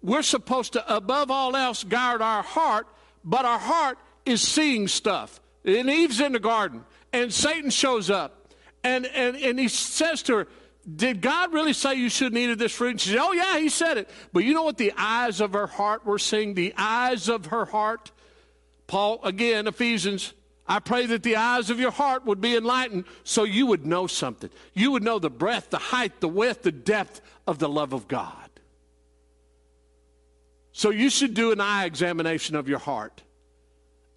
we're 0.02 0.22
supposed 0.22 0.74
to, 0.74 0.94
above 0.94 1.30
all 1.30 1.56
else, 1.56 1.84
guard 1.84 2.22
our 2.22 2.42
heart, 2.42 2.86
but 3.24 3.44
our 3.44 3.58
heart 3.58 3.98
is 4.26 4.42
seeing 4.42 4.88
stuff. 4.88 5.40
And 5.64 5.88
Eve's 5.88 6.20
in 6.20 6.32
the 6.32 6.38
garden, 6.38 6.84
and 7.12 7.32
Satan 7.32 7.70
shows 7.70 8.10
up, 8.10 8.52
and, 8.82 9.06
and, 9.06 9.36
and 9.36 9.58
he 9.58 9.68
says 9.68 10.22
to 10.24 10.36
her, 10.36 10.48
Did 10.94 11.22
God 11.22 11.52
really 11.54 11.72
say 11.72 11.94
you 11.94 12.10
shouldn't 12.10 12.36
eat 12.36 12.50
of 12.50 12.58
this 12.58 12.72
fruit? 12.72 12.90
And 12.90 13.00
she 13.00 13.10
said, 13.10 13.18
Oh, 13.18 13.32
yeah, 13.32 13.58
he 13.58 13.70
said 13.70 13.96
it. 13.96 14.10
But 14.32 14.44
you 14.44 14.52
know 14.52 14.64
what 14.64 14.76
the 14.76 14.92
eyes 14.96 15.40
of 15.40 15.54
her 15.54 15.66
heart 15.66 16.04
were 16.04 16.18
seeing? 16.18 16.54
The 16.54 16.74
eyes 16.76 17.28
of 17.28 17.46
her 17.46 17.64
heart. 17.64 18.10
Paul, 18.86 19.20
again, 19.24 19.66
Ephesians, 19.66 20.34
I 20.66 20.80
pray 20.80 21.06
that 21.06 21.22
the 21.22 21.36
eyes 21.36 21.70
of 21.70 21.80
your 21.80 21.90
heart 21.90 22.26
would 22.26 22.40
be 22.40 22.56
enlightened 22.56 23.04
so 23.22 23.44
you 23.44 23.66
would 23.66 23.86
know 23.86 24.06
something. 24.06 24.50
You 24.74 24.90
would 24.92 25.02
know 25.02 25.18
the 25.18 25.30
breadth, 25.30 25.70
the 25.70 25.78
height, 25.78 26.20
the 26.20 26.28
width, 26.28 26.62
the 26.62 26.72
depth 26.72 27.22
of 27.46 27.58
the 27.58 27.68
love 27.68 27.94
of 27.94 28.06
God. 28.06 28.32
So 30.72 30.90
you 30.90 31.08
should 31.08 31.34
do 31.34 31.52
an 31.52 31.60
eye 31.60 31.84
examination 31.84 32.56
of 32.56 32.68
your 32.68 32.80
heart. 32.80 33.22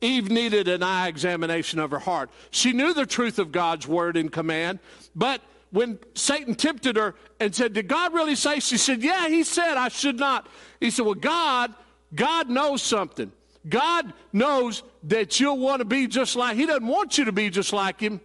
Eve 0.02 0.30
needed 0.30 0.68
an 0.68 0.84
eye 0.84 1.08
examination 1.08 1.80
of 1.80 1.92
her 1.92 2.00
heart. 2.00 2.30
She 2.52 2.72
knew 2.72 2.94
the 2.94 3.06
truth 3.06 3.40
of 3.40 3.52
God's 3.52 3.88
word 3.88 4.16
and 4.16 4.32
command, 4.32 4.80
but 5.16 5.42
when 5.72 6.00
Satan 6.14 6.56
tempted 6.56 6.96
her 6.96 7.16
and 7.40 7.54
said, 7.54 7.74
Did 7.74 7.88
God 7.88 8.14
really 8.14 8.36
say? 8.36 8.60
She 8.60 8.78
said, 8.78 9.04
Yeah, 9.04 9.28
he 9.28 9.44
said 9.44 9.76
I 9.76 9.90
should 9.90 10.20
not. 10.20 10.48
He 10.80 10.92
said, 10.92 11.06
Well, 11.06 11.16
God, 11.16 11.74
God 12.16 12.50
knows 12.50 12.82
something. 12.82 13.32
God 13.68 14.14
knows 14.32 14.84
that 15.04 15.40
you'll 15.40 15.58
want 15.58 15.80
to 15.80 15.86
be 15.86 16.08
just 16.08 16.36
like, 16.36 16.56
He 16.56 16.66
doesn't 16.66 16.88
want 16.88 17.18
you 17.18 17.26
to 17.26 17.32
be 17.32 17.50
just 17.50 17.74
like 17.74 18.00
Him. 18.00 18.22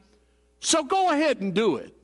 So 0.61 0.85
go 0.85 1.11
ahead 1.11 1.41
and 1.41 1.53
do 1.53 1.77
it. 1.77 1.95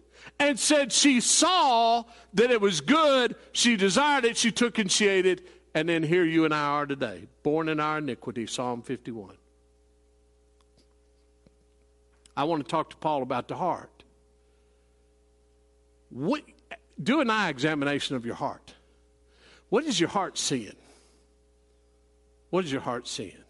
And 0.41 0.59
said 0.59 0.93
she 0.93 1.21
saw 1.21 2.05
that 2.35 2.51
it 2.51 2.61
was 2.61 2.81
good, 2.81 3.35
she 3.53 3.77
desired 3.77 4.25
it, 4.25 4.37
she 4.37 4.53
took 4.53 4.79
and 4.79 4.91
she 4.91 5.09
ate 5.09 5.27
it, 5.27 5.47
and 5.75 5.89
then 5.89 6.03
here 6.03 6.25
you 6.25 6.45
and 6.45 6.55
I 6.55 6.65
are 6.65 6.87
today, 6.87 7.27
born 7.43 7.69
in 7.69 7.81
our 7.81 7.99
iniquity, 7.99 8.47
Psalm 8.47 8.83
51. 8.83 9.37
I 12.39 12.45
want 12.45 12.65
to 12.65 12.71
talk 12.71 12.91
to 12.91 12.97
Paul 12.97 13.23
about 13.23 13.49
the 13.49 13.57
heart. 13.57 14.05
What, 16.09 16.45
do 17.03 17.21
an 17.21 17.31
eye 17.31 17.49
examination 17.49 18.15
of 18.15 18.25
your 18.25 18.37
heart. 18.37 18.75
What 19.71 19.83
is 19.83 19.99
your 19.99 20.09
heart 20.09 20.39
seeing? 20.39 20.77
What 22.51 22.65
is 22.65 22.71
your 22.71 22.81
heart 22.81 23.09
seeing? 23.09 23.43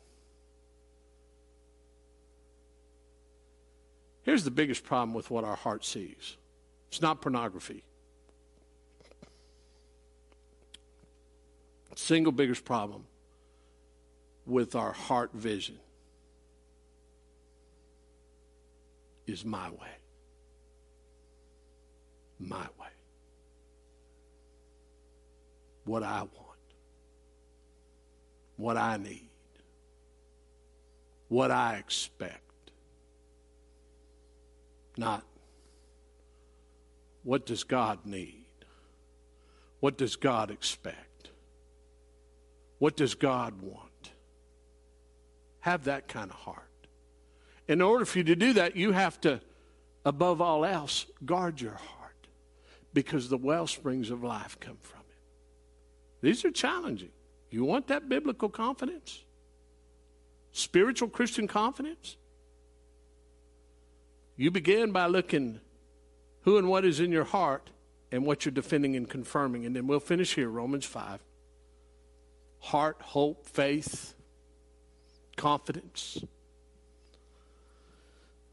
Here's 4.22 4.44
the 4.44 4.50
biggest 4.50 4.84
problem 4.84 5.12
with 5.12 5.30
what 5.30 5.44
our 5.44 5.56
heart 5.56 5.84
sees 5.84 6.38
it's 6.88 7.02
not 7.02 7.20
pornography. 7.20 7.84
Single 11.94 12.32
biggest 12.32 12.64
problem 12.64 13.04
with 14.46 14.74
our 14.74 14.92
heart 14.92 15.32
vision 15.34 15.78
is 19.28 19.44
my 19.44 19.70
way 19.70 19.98
my 22.38 22.66
way. 22.78 22.86
What 25.84 26.02
I 26.02 26.20
want. 26.20 26.34
What 28.56 28.76
I 28.76 28.96
need. 28.96 29.28
What 31.28 31.50
I 31.50 31.76
expect. 31.76 32.42
Not 34.96 35.24
what 37.24 37.44
does 37.44 37.62
God 37.64 37.98
need? 38.06 38.46
What 39.80 39.98
does 39.98 40.16
God 40.16 40.50
expect? 40.50 41.28
What 42.78 42.96
does 42.96 43.14
God 43.14 43.60
want? 43.60 44.12
Have 45.60 45.84
that 45.84 46.08
kind 46.08 46.30
of 46.30 46.36
heart. 46.36 46.67
In 47.68 47.82
order 47.82 48.04
for 48.04 48.18
you 48.18 48.24
to 48.24 48.36
do 48.36 48.54
that, 48.54 48.76
you 48.76 48.92
have 48.92 49.20
to, 49.20 49.40
above 50.04 50.40
all 50.40 50.64
else, 50.64 51.06
guard 51.24 51.60
your 51.60 51.72
heart 51.74 52.26
because 52.94 53.28
the 53.28 53.36
well 53.36 53.66
springs 53.66 54.10
of 54.10 54.24
life 54.24 54.58
come 54.58 54.78
from 54.80 55.00
it. 55.00 56.26
These 56.26 56.44
are 56.44 56.50
challenging. 56.50 57.10
You 57.50 57.64
want 57.64 57.88
that 57.88 58.08
biblical 58.08 58.48
confidence? 58.48 59.22
Spiritual 60.52 61.08
Christian 61.08 61.46
confidence? 61.46 62.16
You 64.36 64.50
begin 64.50 64.92
by 64.92 65.06
looking 65.06 65.60
who 66.42 66.56
and 66.56 66.68
what 66.68 66.84
is 66.84 67.00
in 67.00 67.12
your 67.12 67.24
heart 67.24 67.70
and 68.10 68.24
what 68.24 68.44
you're 68.44 68.52
defending 68.52 68.96
and 68.96 69.08
confirming. 69.08 69.66
And 69.66 69.76
then 69.76 69.86
we'll 69.86 70.00
finish 70.00 70.34
here, 70.34 70.48
Romans 70.48 70.86
5. 70.86 71.20
Heart, 72.60 72.96
hope, 73.00 73.46
faith, 73.46 74.14
confidence. 75.36 76.24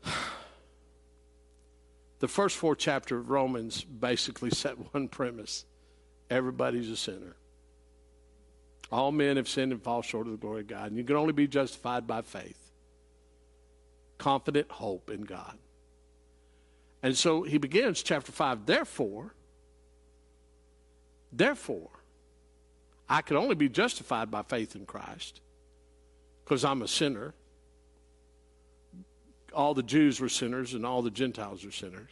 The 2.20 2.30
first 2.30 2.56
four 2.56 2.78
chapters 2.78 3.20
of 3.20 3.30
Romans 3.30 3.84
basically 3.84 4.50
set 4.52 4.94
one 4.94 5.10
premise 5.10 5.66
everybody's 6.30 6.90
a 6.90 6.96
sinner. 6.96 7.36
All 8.92 9.12
men 9.12 9.38
have 9.38 9.50
sinned 9.50 9.72
and 9.72 9.84
fall 9.84 10.02
short 10.02 10.28
of 10.28 10.32
the 10.32 10.38
glory 10.38 10.62
of 10.62 10.68
God. 10.68 10.88
And 10.88 10.98
you 10.98 11.04
can 11.04 11.16
only 11.16 11.34
be 11.34 11.48
justified 11.48 12.08
by 12.08 12.22
faith, 12.22 12.72
confident 14.18 14.72
hope 14.72 15.10
in 15.10 15.22
God. 15.22 15.58
And 17.04 17.18
so 17.18 17.44
he 17.44 17.58
begins 17.58 18.02
chapter 18.02 18.32
5 18.32 18.66
Therefore, 18.66 19.34
therefore, 21.32 21.90
I 23.08 23.22
can 23.22 23.38
only 23.38 23.56
be 23.56 23.70
justified 23.70 24.32
by 24.32 24.42
faith 24.42 24.76
in 24.76 24.86
Christ 24.86 25.42
because 26.44 26.66
I'm 26.66 26.82
a 26.82 26.88
sinner 26.88 27.34
all 29.56 29.74
the 29.74 29.84
Jews 29.84 30.20
were 30.20 30.30
sinners 30.30 30.74
and 30.74 30.86
all 30.86 31.02
the 31.02 31.10
Gentiles 31.10 31.66
are 31.66 31.72
sinners. 31.72 32.10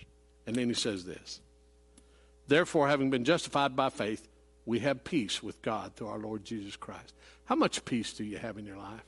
And 0.48 0.56
then 0.56 0.68
he 0.68 0.74
says 0.74 1.06
this 1.06 1.40
Therefore, 2.48 2.88
having 2.88 3.10
been 3.10 3.26
justified 3.26 3.76
by 3.76 3.90
faith, 3.90 4.28
we 4.66 4.80
have 4.80 5.04
peace 5.04 5.44
with 5.44 5.62
God 5.62 5.96
through 5.96 6.08
our 6.08 6.20
Lord 6.20 6.46
Jesus 6.46 6.76
Christ. 6.76 7.14
How 7.46 7.56
much 7.56 7.84
peace 7.86 8.14
do 8.14 8.24
you 8.24 8.38
have 8.38 8.58
in 8.58 8.66
your 8.66 8.78
life? 8.78 9.04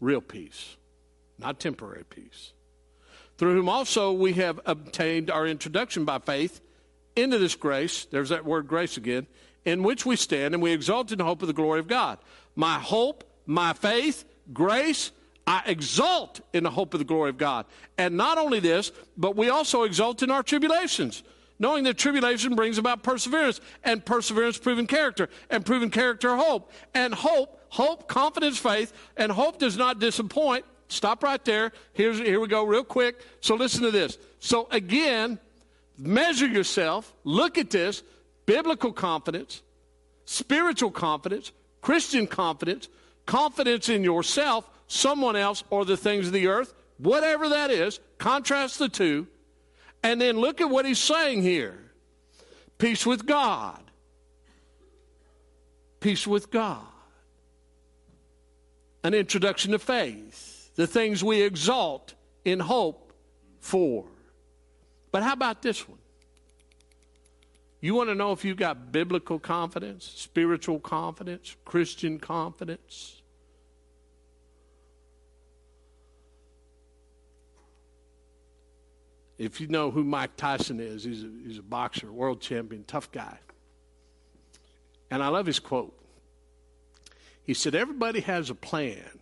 Real 0.00 0.20
peace, 0.20 0.76
not 1.38 1.60
temporary 1.60 2.04
peace. 2.08 2.52
Through 3.36 3.54
whom 3.54 3.68
also 3.68 4.12
we 4.12 4.34
have 4.34 4.60
obtained 4.64 5.30
our 5.30 5.46
introduction 5.46 6.04
by 6.04 6.18
faith 6.18 6.60
into 7.16 7.38
this 7.38 7.54
grace, 7.54 8.06
there's 8.06 8.30
that 8.30 8.44
word 8.44 8.66
grace 8.66 8.96
again, 8.96 9.26
in 9.64 9.82
which 9.82 10.04
we 10.04 10.16
stand 10.16 10.54
and 10.54 10.62
we 10.62 10.72
exalt 10.72 11.12
in 11.12 11.18
the 11.18 11.24
hope 11.24 11.42
of 11.42 11.48
the 11.48 11.54
glory 11.54 11.80
of 11.80 11.88
God. 11.88 12.18
My 12.54 12.78
hope, 12.78 13.24
my 13.46 13.72
faith, 13.72 14.24
grace, 14.52 15.10
I 15.46 15.62
exult 15.66 16.40
in 16.52 16.64
the 16.64 16.70
hope 16.70 16.94
of 16.94 16.98
the 16.98 17.04
glory 17.04 17.30
of 17.30 17.38
God. 17.38 17.66
And 17.98 18.16
not 18.16 18.38
only 18.38 18.60
this, 18.60 18.92
but 19.16 19.36
we 19.36 19.50
also 19.50 19.82
exult 19.82 20.22
in 20.22 20.30
our 20.30 20.42
tribulations, 20.42 21.22
knowing 21.58 21.84
that 21.84 21.98
tribulation 21.98 22.54
brings 22.54 22.78
about 22.78 23.02
perseverance, 23.02 23.60
and 23.84 24.04
perseverance, 24.04 24.56
proven 24.56 24.86
character, 24.86 25.28
and 25.50 25.64
proven 25.64 25.90
character, 25.90 26.34
hope. 26.36 26.72
And 26.94 27.14
hope, 27.14 27.60
hope, 27.68 28.08
confidence, 28.08 28.58
faith, 28.58 28.92
and 29.16 29.30
hope 29.30 29.58
does 29.58 29.76
not 29.76 29.98
disappoint. 29.98 30.64
Stop 30.88 31.22
right 31.22 31.44
there. 31.44 31.72
Here's, 31.92 32.18
here 32.18 32.40
we 32.40 32.48
go, 32.48 32.64
real 32.64 32.84
quick. 32.84 33.20
So 33.40 33.54
listen 33.54 33.82
to 33.82 33.90
this. 33.90 34.16
So 34.38 34.66
again, 34.70 35.38
measure 35.98 36.46
yourself, 36.46 37.12
look 37.24 37.58
at 37.58 37.70
this 37.70 38.02
biblical 38.46 38.92
confidence, 38.92 39.62
spiritual 40.24 40.90
confidence, 40.90 41.52
Christian 41.80 42.26
confidence, 42.26 42.88
confidence 43.26 43.88
in 43.88 44.04
yourself 44.04 44.68
someone 44.94 45.36
else, 45.36 45.64
or 45.70 45.84
the 45.84 45.96
things 45.96 46.28
of 46.28 46.32
the 46.32 46.46
earth, 46.46 46.72
whatever 46.98 47.48
that 47.48 47.70
is, 47.70 48.00
contrast 48.18 48.78
the 48.78 48.88
two, 48.88 49.26
and 50.02 50.20
then 50.20 50.38
look 50.38 50.60
at 50.60 50.70
what 50.70 50.86
he's 50.86 50.98
saying 50.98 51.42
here 51.42 51.78
peace 52.78 53.06
with 53.06 53.26
God. 53.26 53.80
Peace 56.00 56.26
with 56.26 56.50
God. 56.50 56.84
An 59.02 59.14
introduction 59.14 59.72
to 59.72 59.78
faith, 59.78 60.74
the 60.76 60.86
things 60.86 61.24
we 61.24 61.42
exalt 61.42 62.14
in 62.44 62.60
hope 62.60 63.12
for. 63.60 64.04
But 65.10 65.22
how 65.22 65.32
about 65.32 65.62
this 65.62 65.88
one? 65.88 65.98
You 67.80 67.94
want 67.94 68.10
to 68.10 68.14
know 68.14 68.32
if 68.32 68.44
you've 68.44 68.56
got 68.56 68.92
biblical 68.92 69.38
confidence, 69.38 70.10
spiritual 70.16 70.80
confidence, 70.80 71.56
Christian 71.64 72.18
confidence? 72.18 73.22
If 79.44 79.60
you 79.60 79.66
know 79.66 79.90
who 79.90 80.04
Mike 80.04 80.36
Tyson 80.36 80.80
is, 80.80 81.04
he's 81.04 81.22
a, 81.22 81.30
he's 81.46 81.58
a 81.58 81.62
boxer, 81.62 82.10
world 82.10 82.40
champion, 82.40 82.84
tough 82.84 83.10
guy. 83.12 83.38
And 85.10 85.22
I 85.22 85.28
love 85.28 85.46
his 85.46 85.60
quote. 85.60 85.94
He 87.44 87.54
said, 87.54 87.74
Everybody 87.74 88.20
has 88.20 88.50
a 88.50 88.54
plan 88.54 89.20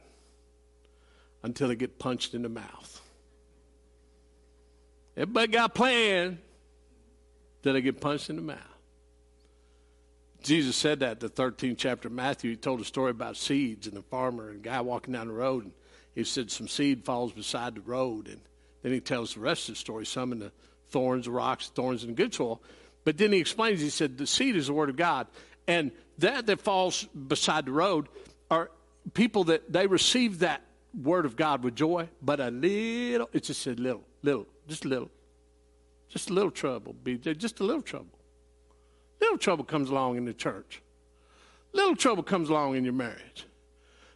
until 1.42 1.68
they 1.68 1.74
get 1.74 1.98
punched 1.98 2.34
in 2.34 2.42
the 2.42 2.48
mouth. 2.48 3.00
Everybody 5.16 5.48
got 5.48 5.70
a 5.70 5.72
plan 5.72 6.38
until 7.58 7.72
they 7.74 7.82
get 7.82 8.00
punched 8.00 8.30
in 8.30 8.36
the 8.36 8.42
mouth. 8.42 8.58
Jesus 10.42 10.76
said 10.76 11.00
that 11.00 11.20
the 11.20 11.28
13th 11.28 11.78
chapter 11.78 12.08
of 12.08 12.14
Matthew. 12.14 12.50
He 12.50 12.56
told 12.56 12.80
a 12.80 12.84
story 12.84 13.10
about 13.10 13.36
seeds 13.36 13.86
and 13.86 13.96
a 13.96 14.02
farmer 14.02 14.50
and 14.50 14.64
a 14.64 14.68
guy 14.68 14.80
walking 14.80 15.14
down 15.14 15.28
the 15.28 15.34
road. 15.34 15.64
And 15.64 15.72
he 16.14 16.24
said 16.24 16.50
some 16.50 16.68
seed 16.68 17.04
falls 17.04 17.32
beside 17.32 17.74
the 17.74 17.80
road 17.80 18.28
and 18.28 18.40
then 18.82 18.92
he 18.92 19.00
tells 19.00 19.34
the 19.34 19.40
rest 19.40 19.68
of 19.68 19.74
the 19.74 19.78
story, 19.78 20.04
some 20.04 20.32
in 20.32 20.38
the 20.38 20.52
thorns, 20.90 21.28
rocks, 21.28 21.68
thorns, 21.68 22.04
and 22.04 22.16
good 22.16 22.34
soil. 22.34 22.60
But 23.04 23.18
then 23.18 23.32
he 23.32 23.38
explains, 23.38 23.80
he 23.80 23.90
said, 23.90 24.18
the 24.18 24.26
seed 24.26 24.56
is 24.56 24.66
the 24.66 24.72
word 24.72 24.90
of 24.90 24.96
God. 24.96 25.26
And 25.66 25.92
that 26.18 26.46
that 26.46 26.60
falls 26.60 27.04
beside 27.04 27.66
the 27.66 27.72
road 27.72 28.08
are 28.50 28.70
people 29.14 29.44
that 29.44 29.72
they 29.72 29.86
receive 29.86 30.40
that 30.40 30.62
word 31.00 31.24
of 31.24 31.36
God 31.36 31.64
with 31.64 31.74
joy, 31.74 32.08
but 32.20 32.38
a 32.40 32.50
little, 32.50 33.28
it's 33.32 33.46
just 33.46 33.66
a 33.66 33.70
little, 33.70 34.04
little, 34.22 34.46
just 34.68 34.84
a 34.84 34.88
little, 34.88 35.10
just 36.08 36.30
a 36.30 36.32
little 36.32 36.50
trouble, 36.50 36.94
BJ, 37.02 37.36
just 37.36 37.60
a 37.60 37.64
little 37.64 37.82
trouble. 37.82 38.18
Little 39.20 39.38
trouble 39.38 39.64
comes 39.64 39.88
along 39.88 40.16
in 40.16 40.24
the 40.24 40.34
church. 40.34 40.82
Little 41.72 41.96
trouble 41.96 42.22
comes 42.22 42.50
along 42.50 42.76
in 42.76 42.84
your 42.84 42.92
marriage. 42.92 43.46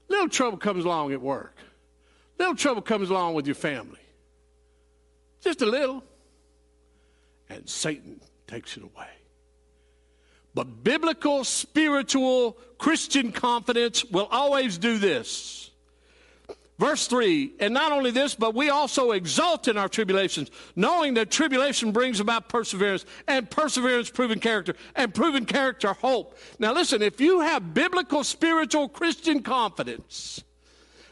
Little 0.09 0.29
trouble 0.29 0.59
comes 0.59 0.85
along 0.85 1.13
at 1.13 1.23
work. 1.23 1.57
Little 2.39 2.55
trouble 2.55 2.83
comes 2.83 3.09
along 3.09 3.35
with 3.35 3.47
your 3.47 3.55
family 3.55 3.99
just 5.41 5.63
a 5.63 5.67
little. 5.67 6.03
and 7.49 7.69
Satan 7.69 8.21
takes 8.47 8.77
it 8.77 8.83
away. 8.83 9.09
But 10.55 10.83
biblical, 10.83 11.45
spiritual, 11.45 12.57
Christian 12.79 13.31
confidence 13.31 14.05
will 14.05 14.27
always 14.31 14.79
do 14.79 14.99
this. 14.99 15.71
Verse 16.79 17.07
3 17.07 17.53
And 17.59 17.75
not 17.75 17.93
only 17.93 18.11
this, 18.11 18.35
but 18.35 18.55
we 18.55 18.71
also 18.71 19.13
exult 19.13 19.69
in 19.69 19.77
our 19.77 19.89
tribulations, 19.89 20.51
knowing 20.75 21.15
that 21.15 21.31
tribulation 21.31 21.93
brings 21.93 22.21
about 22.21 22.49
perseverance, 22.49 23.05
and 23.27 23.51
perseverance, 23.51 24.11
proven 24.11 24.41
character, 24.41 24.75
and 24.95 25.15
proven 25.15 25.45
character, 25.45 25.93
hope. 25.93 26.39
Now, 26.59 26.73
listen, 26.73 27.03
if 27.03 27.21
you 27.21 27.41
have 27.41 27.75
biblical, 27.75 28.25
spiritual, 28.25 28.89
Christian 28.89 29.43
confidence, 29.43 30.43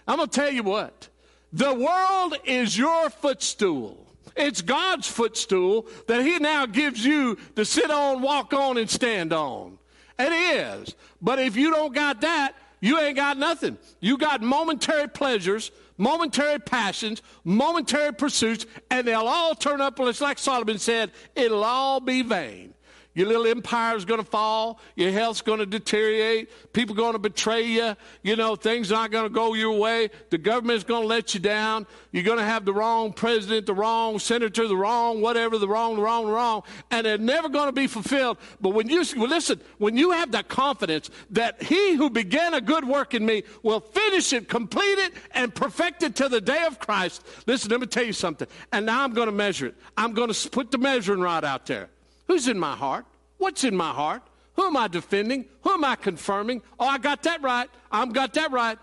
I'm 0.07 0.17
going 0.17 0.29
to 0.29 0.35
tell 0.35 0.51
you 0.51 0.63
what 0.63 1.09
the 1.53 1.73
world 1.73 2.37
is 2.45 2.77
your 2.77 3.11
footstool. 3.11 4.04
It's 4.37 4.63
God's 4.63 5.07
footstool 5.07 5.87
that 6.07 6.23
He 6.25 6.39
now 6.39 6.67
gives 6.67 7.05
you 7.05 7.39
to 7.57 7.65
sit 7.65 7.91
on, 7.91 8.23
walk 8.23 8.53
on, 8.53 8.79
and 8.79 8.91
stand 8.91 9.33
on. 9.33 9.79
It 10.19 10.33
is. 10.33 10.95
But 11.21 11.39
if 11.39 11.57
you 11.57 11.71
don't 11.71 11.95
got 11.95 12.21
that, 12.23 12.55
you 12.81 12.99
ain't 12.99 13.17
got 13.17 13.39
nothing. 13.39 13.79
You 14.01 14.19
got 14.19 14.43
momentary 14.43 15.09
pleasures, 15.09 15.71
momentary 15.97 16.59
passions, 16.59 17.23
momentary 17.43 18.13
pursuits, 18.13 18.67
and 18.91 19.07
they'll 19.07 19.27
all 19.27 19.55
turn 19.55 19.81
up. 19.81 19.99
And 19.99 20.09
it's 20.09 20.21
like 20.21 20.39
Solomon 20.39 20.79
said, 20.79 21.11
it'll 21.35 21.65
all 21.65 22.01
be 22.01 22.23
vain. 22.23 22.75
Your 23.15 23.29
little 23.29 23.47
empire 23.47 23.97
is 23.97 24.05
going 24.05 24.21
to 24.21 24.27
fall. 24.27 24.81
Your 24.97 25.13
health's 25.13 25.41
going 25.41 25.61
to 25.61 25.67
deteriorate. 25.67 26.51
People 26.73 26.95
are 26.95 26.99
going 26.99 27.13
to 27.13 27.21
betray 27.21 27.63
you. 27.63 27.95
You 28.23 28.35
know, 28.35 28.57
things 28.57 28.91
are 28.91 28.97
not 28.97 29.13
going 29.13 29.25
to 29.25 29.31
go 29.31 29.55
your 29.55 29.79
way. 29.79 30.11
The 30.31 30.39
government's 30.39 30.83
going 30.83 31.03
to 31.03 31.09
let 31.09 31.33
you 31.33 31.39
down. 31.39 31.87
You're 32.11 32.25
going 32.25 32.39
to 32.39 32.45
have 32.45 32.65
the 32.65 32.73
wrong 32.73 33.13
president, 33.13 33.67
the 33.67 33.75
wrong 33.75 34.19
senator, 34.19 34.67
the 34.67 34.77
wrong 34.77 35.21
whatever, 35.21 35.59
the 35.59 35.69
wrong, 35.69 35.97
wrong, 35.97 36.27
wrong. 36.27 36.65
And 36.91 37.07
they're 37.07 37.17
never 37.17 37.49
going 37.49 37.67
to 37.67 37.73
be 37.73 37.87
fulfilled. 37.87 38.39
But 38.61 38.71
when 38.71 38.89
you, 38.89 39.05
well, 39.17 39.29
listen, 39.29 39.61
when 39.79 39.97
you 39.97 40.11
have 40.11 40.33
that 40.33 40.49
confidence 40.49 41.09
that 41.31 41.63
he 41.63 41.95
who 41.95 42.11
began 42.11 42.53
a 42.55 42.61
good 42.61 42.85
work 42.85 43.15
in 43.15 43.25
me 43.25 43.45
will 43.63 43.81
finish 43.81 44.33
it, 44.33 44.49
complete 44.49 44.99
it, 44.99 45.13
and 45.33 45.55
perfect 45.55 46.03
it 46.03 46.17
to 46.17 46.29
the 46.29 46.41
day 46.41 46.65
of 46.65 46.81
Christ. 46.81 47.25
Listen, 47.47 47.71
let 47.71 47.81
me 47.81 47.87
tell 47.87 48.05
you 48.05 48.13
something. 48.13 48.49
And 48.73 48.87
now 48.87 49.05
I'm 49.05 49.13
going 49.13 49.27
to 49.27 49.33
measure 49.33 49.67
it. 49.67 49.77
I'm 49.97 50.15
going 50.15 50.33
to 50.33 50.51
put 50.51 50.73
the 50.73 50.79
measuring 50.79 51.21
rod 51.21 51.45
out 51.45 51.67
there. 51.67 51.91
Who's 52.27 52.49
in 52.49 52.59
my 52.59 52.75
heart? 52.75 53.05
What's 53.39 53.65
in 53.65 53.77
my 53.77 53.91
heart? 53.91 54.23
Who 54.55 54.67
am 54.67 54.77
I 54.77 54.89
defending? 54.89 55.47
Who 55.63 55.71
am 55.71 55.85
I 55.85 55.97
confirming? 55.97 56.63
Oh, 56.79 56.87
I 56.87 56.99
got 56.99 57.23
that 57.25 57.43
right. 57.43 57.69
I'm 57.91 58.13
got 58.13 58.35
that 58.35 58.53
right. 58.53 58.79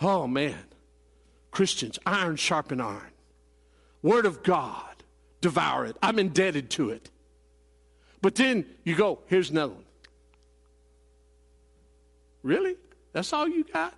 Oh 0.00 0.26
man. 0.26 0.58
Christians, 1.50 1.98
iron 2.04 2.36
sharpen 2.36 2.80
iron. 2.80 3.12
Word 4.02 4.26
of 4.26 4.42
God, 4.42 5.02
devour 5.40 5.86
it. 5.86 5.96
I'm 6.02 6.18
indebted 6.18 6.68
to 6.70 6.90
it. 6.90 7.10
But 8.20 8.34
then 8.34 8.66
you 8.82 8.96
go, 8.96 9.20
here's 9.26 9.50
another 9.50 9.74
one. 9.74 9.84
Really? 12.42 12.76
That's 13.12 13.32
all 13.32 13.48
you 13.48 13.64
got? 13.64 13.94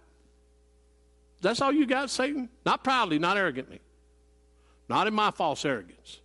That's 1.40 1.60
all 1.60 1.72
you 1.72 1.86
got, 1.86 2.10
Satan? 2.10 2.48
Not 2.64 2.84
proudly, 2.84 3.18
not 3.18 3.36
arrogantly. 3.36 3.80
Not 4.88 5.06
in 5.06 5.14
my 5.14 5.30
false 5.30 5.64
arrogance. 5.64 6.20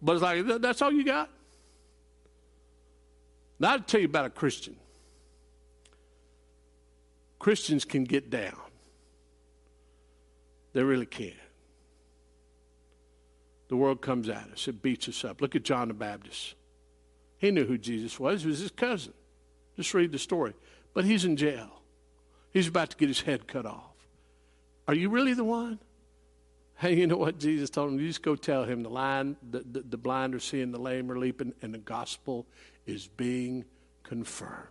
But 0.00 0.12
it's 0.14 0.22
like, 0.22 0.60
that's 0.60 0.82
all 0.82 0.92
you 0.92 1.04
got? 1.04 1.28
Now, 3.58 3.72
I'll 3.72 3.80
tell 3.80 4.00
you 4.00 4.06
about 4.06 4.26
a 4.26 4.30
Christian. 4.30 4.76
Christians 7.38 7.84
can 7.84 8.04
get 8.04 8.30
down. 8.30 8.56
They 10.72 10.82
really 10.82 11.06
can. 11.06 11.32
The 13.68 13.76
world 13.76 14.00
comes 14.00 14.28
at 14.28 14.48
us, 14.52 14.68
it 14.68 14.82
beats 14.82 15.08
us 15.08 15.24
up. 15.24 15.40
Look 15.40 15.54
at 15.54 15.62
John 15.62 15.88
the 15.88 15.94
Baptist. 15.94 16.54
He 17.38 17.50
knew 17.50 17.64
who 17.64 17.78
Jesus 17.78 18.18
was, 18.18 18.42
he 18.42 18.48
was 18.48 18.60
his 18.60 18.70
cousin. 18.70 19.12
Just 19.76 19.94
read 19.94 20.12
the 20.12 20.18
story. 20.18 20.54
But 20.94 21.04
he's 21.04 21.24
in 21.24 21.36
jail. 21.36 21.82
He's 22.52 22.66
about 22.66 22.90
to 22.90 22.96
get 22.96 23.08
his 23.08 23.20
head 23.20 23.46
cut 23.46 23.66
off. 23.66 23.94
Are 24.88 24.94
you 24.94 25.10
really 25.10 25.34
the 25.34 25.44
one? 25.44 25.78
Hey, 26.78 26.94
you 26.94 27.08
know 27.08 27.16
what 27.16 27.40
Jesus 27.40 27.70
told 27.70 27.92
him? 27.92 27.98
You 27.98 28.06
just 28.06 28.22
go 28.22 28.36
tell 28.36 28.62
him 28.62 28.84
the, 28.84 28.88
line, 28.88 29.36
the, 29.50 29.64
the, 29.68 29.80
the 29.80 29.96
blind 29.96 30.32
are 30.36 30.38
seeing, 30.38 30.70
the 30.70 30.78
lame 30.78 31.10
are 31.10 31.18
leaping, 31.18 31.52
and 31.60 31.74
the 31.74 31.78
gospel 31.78 32.46
is 32.86 33.08
being 33.08 33.64
confirmed. 34.04 34.68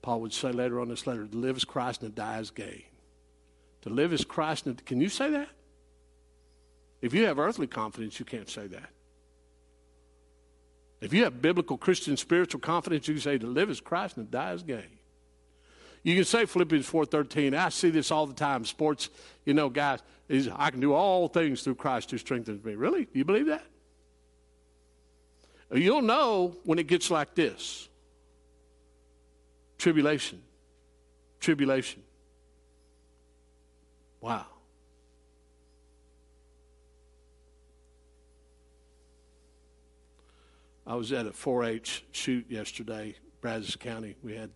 Paul 0.00 0.22
would 0.22 0.32
say 0.32 0.50
later 0.50 0.80
on 0.80 0.88
this 0.88 1.06
letter, 1.06 1.26
to 1.26 1.36
live 1.36 1.58
is 1.58 1.64
Christ 1.64 2.02
and 2.02 2.14
to 2.14 2.22
die 2.22 2.38
is 2.38 2.50
gain. 2.50 2.84
To 3.82 3.90
live 3.90 4.14
is 4.14 4.24
Christ 4.24 4.64
and 4.64 4.82
can 4.86 5.00
you 5.00 5.10
say 5.10 5.30
that? 5.30 5.48
If 7.02 7.12
you 7.12 7.26
have 7.26 7.38
earthly 7.38 7.66
confidence, 7.66 8.18
you 8.18 8.24
can't 8.24 8.48
say 8.48 8.66
that. 8.68 8.90
If 11.02 11.12
you 11.12 11.24
have 11.24 11.42
biblical 11.42 11.76
Christian 11.76 12.16
spiritual 12.16 12.60
confidence, 12.60 13.08
you 13.08 13.18
say 13.18 13.36
to 13.36 13.46
live 13.46 13.68
is 13.68 13.80
Christ 13.80 14.16
and 14.16 14.26
to 14.26 14.32
die 14.32 14.52
is 14.52 14.62
gain. 14.62 14.95
You 16.06 16.14
can 16.14 16.24
say 16.24 16.46
Philippians 16.46 16.88
4.13. 16.88 17.58
I 17.58 17.68
see 17.68 17.90
this 17.90 18.12
all 18.12 18.28
the 18.28 18.34
time. 18.34 18.64
Sports, 18.64 19.10
you 19.44 19.54
know, 19.54 19.68
guys, 19.68 19.98
is 20.28 20.48
I 20.54 20.70
can 20.70 20.78
do 20.78 20.92
all 20.92 21.26
things 21.26 21.64
through 21.64 21.74
Christ 21.74 22.12
who 22.12 22.18
strengthens 22.18 22.64
me. 22.64 22.76
Really? 22.76 23.06
Do 23.06 23.18
you 23.18 23.24
believe 23.24 23.46
that? 23.46 23.64
You'll 25.72 26.02
know 26.02 26.54
when 26.62 26.78
it 26.78 26.86
gets 26.86 27.10
like 27.10 27.34
this. 27.34 27.88
Tribulation. 29.78 30.40
Tribulation. 31.40 32.04
Wow. 34.20 34.46
I 40.86 40.94
was 40.94 41.10
at 41.10 41.26
a 41.26 41.32
4 41.32 41.64
H 41.64 42.04
shoot 42.12 42.46
yesterday, 42.48 43.16
Brazos 43.40 43.74
County. 43.74 44.14
We 44.22 44.36
had 44.36 44.50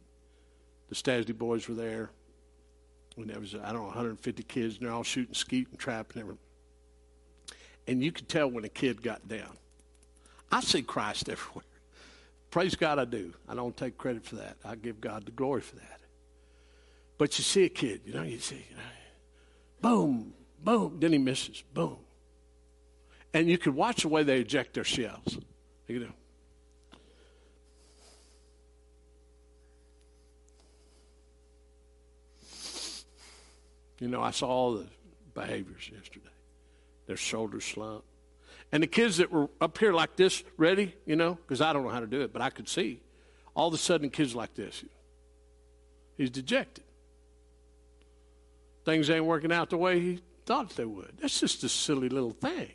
the 0.91 0.95
Stasny 0.95 1.37
boys 1.37 1.67
were 1.69 1.75
there. 1.75 2.11
And 3.17 3.31
there 3.31 3.41
was, 3.41 3.55
I 3.55 3.73
don't 3.73 3.83
know, 3.83 3.85
150 3.85 4.43
kids, 4.43 4.77
and 4.77 4.87
they're 4.87 4.93
all 4.93 5.03
shooting 5.03 5.35
skeet 5.35 5.69
and 5.71 5.79
trap 5.79 6.13
and 6.13 6.23
everything. 6.23 6.45
And 7.87 8.03
you 8.03 8.13
could 8.13 8.29
tell 8.29 8.51
when 8.51 8.65
a 8.65 8.69
kid 8.69 9.03
got 9.03 9.27
down. 9.27 9.57
I 10.53 10.61
see 10.61 10.83
Christ 10.83 11.29
everywhere. 11.29 11.65
Praise 12.51 12.75
God, 12.75 12.99
I 12.99 13.05
do. 13.05 13.33
I 13.49 13.55
don't 13.55 13.77
take 13.77 13.97
credit 13.97 14.25
for 14.25 14.37
that. 14.37 14.57
I 14.65 14.75
give 14.75 15.01
God 15.01 15.25
the 15.25 15.31
glory 15.31 15.61
for 15.61 15.77
that. 15.77 16.01
But 17.19 17.39
you 17.39 17.45
see 17.45 17.65
a 17.65 17.69
kid, 17.69 18.01
you 18.05 18.15
know, 18.15 18.23
you 18.23 18.39
see, 18.39 18.65
you 18.71 18.77
know, 18.77 18.83
boom, 19.81 20.33
boom, 20.63 20.97
then 20.99 21.13
he 21.13 21.19
misses, 21.19 21.63
boom. 21.75 21.99
And 23.33 23.49
you 23.49 23.59
could 23.59 23.75
watch 23.75 24.03
the 24.03 24.09
way 24.09 24.23
they 24.23 24.41
eject 24.41 24.75
their 24.75 24.85
shells. 24.85 25.39
You 25.87 26.01
know, 26.01 26.13
You 34.01 34.09
know, 34.09 34.23
I 34.23 34.31
saw 34.31 34.49
all 34.49 34.75
the 34.75 34.87
behaviors 35.35 35.91
yesterday. 35.93 36.27
Their 37.07 37.17
shoulders 37.17 37.65
slumped. 37.65 38.07
And 38.73 38.83
the 38.83 38.87
kids 38.87 39.19
that 39.19 39.31
were 39.31 39.49
up 39.61 39.79
here 39.79 39.93
like 39.93 40.17
this, 40.17 40.43
ready, 40.57 40.95
you 41.05 41.17
know, 41.17 41.35
because 41.35 41.61
I 41.61 41.73
don't 41.73 41.85
know 41.85 41.91
how 41.91 42.01
to 42.01 42.07
do 42.07 42.23
it, 42.23 42.33
but 42.33 42.41
I 42.41 42.51
could 42.51 42.69
see. 42.69 43.01
All 43.55 43.69
of 43.69 43.75
a 43.75 43.79
sudden, 43.79 44.11
kids 44.11 44.35
like 44.35 44.55
this. 44.55 44.85
He's 46.17 46.31
dejected. 46.31 46.85
Things 48.85 49.11
ain't 49.11 49.25
working 49.25 49.53
out 49.53 49.71
the 49.71 49.77
way 49.77 50.01
he 50.01 50.21
thought 50.47 50.71
they 50.77 50.85
would. 50.85 51.13
That's 51.21 51.41
just 51.41 51.65
a 51.65 51.69
silly 51.69 52.09
little 52.09 52.31
thing. 52.31 52.71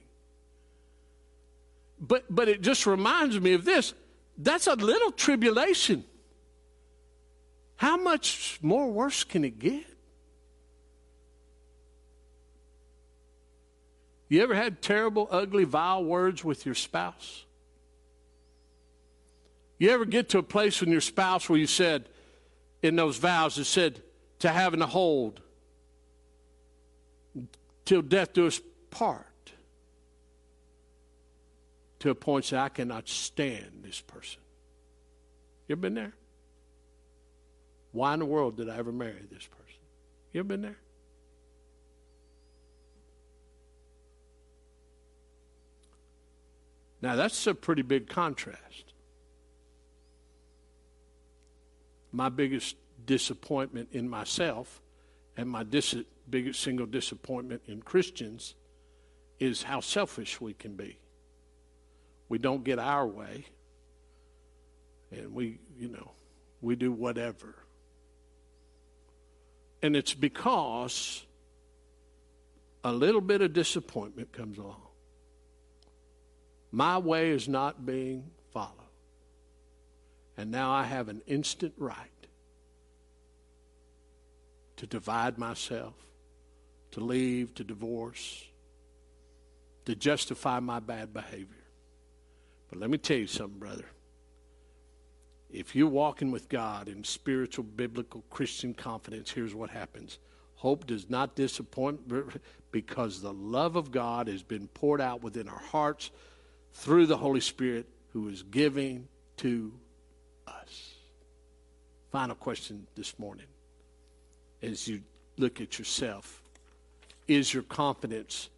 But 1.99 2.26
but 2.30 2.49
it 2.49 2.61
just 2.61 2.86
reminds 2.86 3.39
me 3.39 3.53
of 3.53 3.63
this. 3.63 3.93
That's 4.38 4.67
a 4.67 4.76
little 4.76 5.11
tribulation. 5.11 6.03
How 7.78 7.97
much 7.97 8.59
more 8.61 8.91
worse 8.91 9.23
can 9.23 9.45
it 9.45 9.59
get? 9.59 9.86
You 14.36 14.44
ever 14.44 14.54
had 14.54 14.82
terrible, 14.82 15.30
ugly, 15.32 15.64
vile 15.64 16.04
words 16.04 16.44
with 16.44 16.66
your 16.66 16.76
spouse? 16.76 17.46
You 19.78 19.92
ever 19.92 20.04
get 20.04 20.28
to 20.30 20.40
a 20.40 20.44
place 20.44 20.82
with 20.82 20.90
your 20.90 21.00
spouse 21.00 21.48
where 21.48 21.58
you 21.58 21.68
said, 21.68 22.10
in 22.84 22.98
those 22.98 23.16
vows, 23.16 23.58
it 23.58 23.64
said, 23.64 24.02
to 24.40 24.50
have 24.50 24.74
and 24.74 24.82
to 24.82 24.88
hold 24.88 25.40
till 27.86 28.02
death 28.02 28.34
do 28.34 28.48
us 28.48 28.60
part? 28.90 29.54
To 32.00 32.10
a 32.10 32.16
point 32.16 32.48
that 32.48 32.60
I 32.60 32.68
cannot 32.68 33.08
stand 33.08 33.84
this 33.84 34.02
person. 34.02 34.42
You 35.70 35.76
ever 35.76 35.82
been 35.82 35.94
there? 35.94 36.14
Why 37.94 38.14
in 38.14 38.20
the 38.20 38.26
world 38.26 38.58
did 38.58 38.68
I 38.68 38.76
ever 38.80 38.92
marry 38.92 39.14
this 39.32 39.48
person? 39.48 39.80
You 40.34 40.42
ever 40.42 40.50
been 40.50 40.62
there? 40.62 40.78
Now, 47.06 47.16
that's 47.16 47.45
a 47.45 47.53
pretty 47.53 47.84
big 47.84 48.10
contrast. 48.10 48.93
My 52.12 52.30
biggest 52.30 52.78
disappointment 53.06 53.89
in 53.91 54.10
myself 54.10 54.82
and 55.38 55.47
my 55.47 55.62
dis- 55.62 55.97
biggest 56.28 56.62
single 56.62 56.88
disappointment 56.88 57.62
in 57.68 57.84
Christians 57.84 58.56
is 59.39 59.62
how 59.62 59.82
selfish 59.82 60.41
we 60.41 60.56
can 60.56 60.74
be. 60.74 60.97
We 62.28 62.39
don't 62.39 62.64
get 62.64 62.80
our 62.80 63.06
way, 63.06 63.45
and 65.12 65.32
we, 65.32 65.60
you 65.78 65.89
know, 65.89 66.10
we 66.60 66.76
do 66.76 66.91
whatever. 66.91 67.53
And 69.84 69.95
it's 69.95 70.16
because 70.16 71.24
a 72.84 72.91
little 72.91 73.22
bit 73.22 73.41
of 73.43 73.53
disappointment 73.53 74.32
comes 74.32 74.58
along. 74.58 74.82
My 76.76 76.97
way 76.97 77.30
is 77.30 77.47
not 77.47 77.86
being 77.86 78.32
followed. 78.51 78.73
And 80.36 80.51
now 80.51 80.73
I 80.73 80.84
have 80.84 81.07
an 81.07 81.21
instant 81.26 81.73
right 81.78 82.28
to 84.76 84.86
divide 84.86 85.38
myself, 85.38 85.93
to 86.91 86.99
leave, 86.99 87.55
to 87.55 87.63
divorce, 87.63 88.43
to 89.86 89.95
justify 89.95 90.59
my 90.59 90.82
bad 90.82 91.13
behavior. 91.13 91.63
But 92.69 92.80
let 92.80 92.89
me 92.89 92.97
tell 92.97 93.19
you 93.19 93.28
something, 93.28 93.57
brother. 93.57 93.86
If 95.49 95.78
you're 95.78 95.88
walking 95.88 96.30
with 96.30 96.49
God 96.49 96.89
in 96.89 97.05
spiritual, 97.05 97.63
biblical, 97.63 98.26
Christian 98.30 98.73
confidence, 98.73 99.32
here's 99.32 99.55
what 99.55 99.69
happens. 99.69 100.19
Hope 100.55 100.86
does 100.88 101.09
not 101.09 101.36
disappoint 101.36 102.01
because 102.73 103.21
the 103.21 103.32
love 103.32 103.78
of 103.78 103.93
God 103.93 104.28
has 104.28 104.43
been 104.43 104.67
poured 104.67 104.99
out 104.99 105.23
within 105.23 105.47
our 105.47 105.61
hearts 105.71 106.11
through 106.76 107.05
the 107.07 107.17
Holy 107.17 107.39
Spirit 107.39 107.88
who 108.11 108.28
is 108.28 108.43
giving 108.43 109.07
to 109.38 109.71
us. 110.45 110.93
Final 112.11 112.36
question 112.36 112.86
this 112.95 113.17
morning 113.17 113.47
as 114.61 114.88
you 114.88 115.01
look 115.38 115.61
at 115.61 115.80
yourself 115.80 116.41
is 117.28 117.51
your 117.51 117.63
confidence 117.63 118.49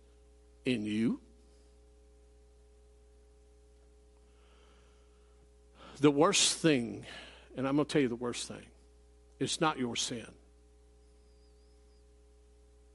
in 0.65 0.83
you? 0.83 1.21
The 6.01 6.11
worst 6.11 6.57
thing, 6.57 7.05
and 7.55 7.67
I'm 7.67 7.75
going 7.75 7.85
to 7.85 7.91
tell 7.91 8.01
you 8.01 8.09
the 8.09 8.15
worst 8.15 8.47
thing, 8.47 8.65
it's 9.39 9.61
not 9.61 9.79
your 9.79 9.95
sin. 9.95 10.27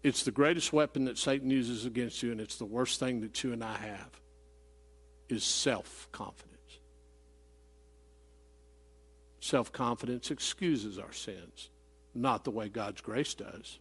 It's 0.02 0.24
the 0.24 0.30
greatest 0.30 0.72
weapon 0.72 1.06
that 1.06 1.16
Satan 1.16 1.48
uses 1.48 1.86
against 1.86 2.22
you, 2.22 2.32
and 2.32 2.40
it's 2.40 2.56
the 2.56 2.64
worst 2.66 3.00
thing 3.00 3.22
that 3.22 3.42
you 3.42 3.52
and 3.52 3.64
I 3.64 3.76
have 3.76 4.10
is 5.28 5.44
self 5.44 6.08
confidence. 6.12 6.52
Self 9.40 9.72
confidence 9.72 10.30
excuses 10.30 10.98
our 10.98 11.12
sins, 11.12 11.70
not 12.14 12.44
the 12.44 12.50
way 12.50 12.68
God's 12.68 13.00
grace 13.00 13.34
does. 13.34 13.78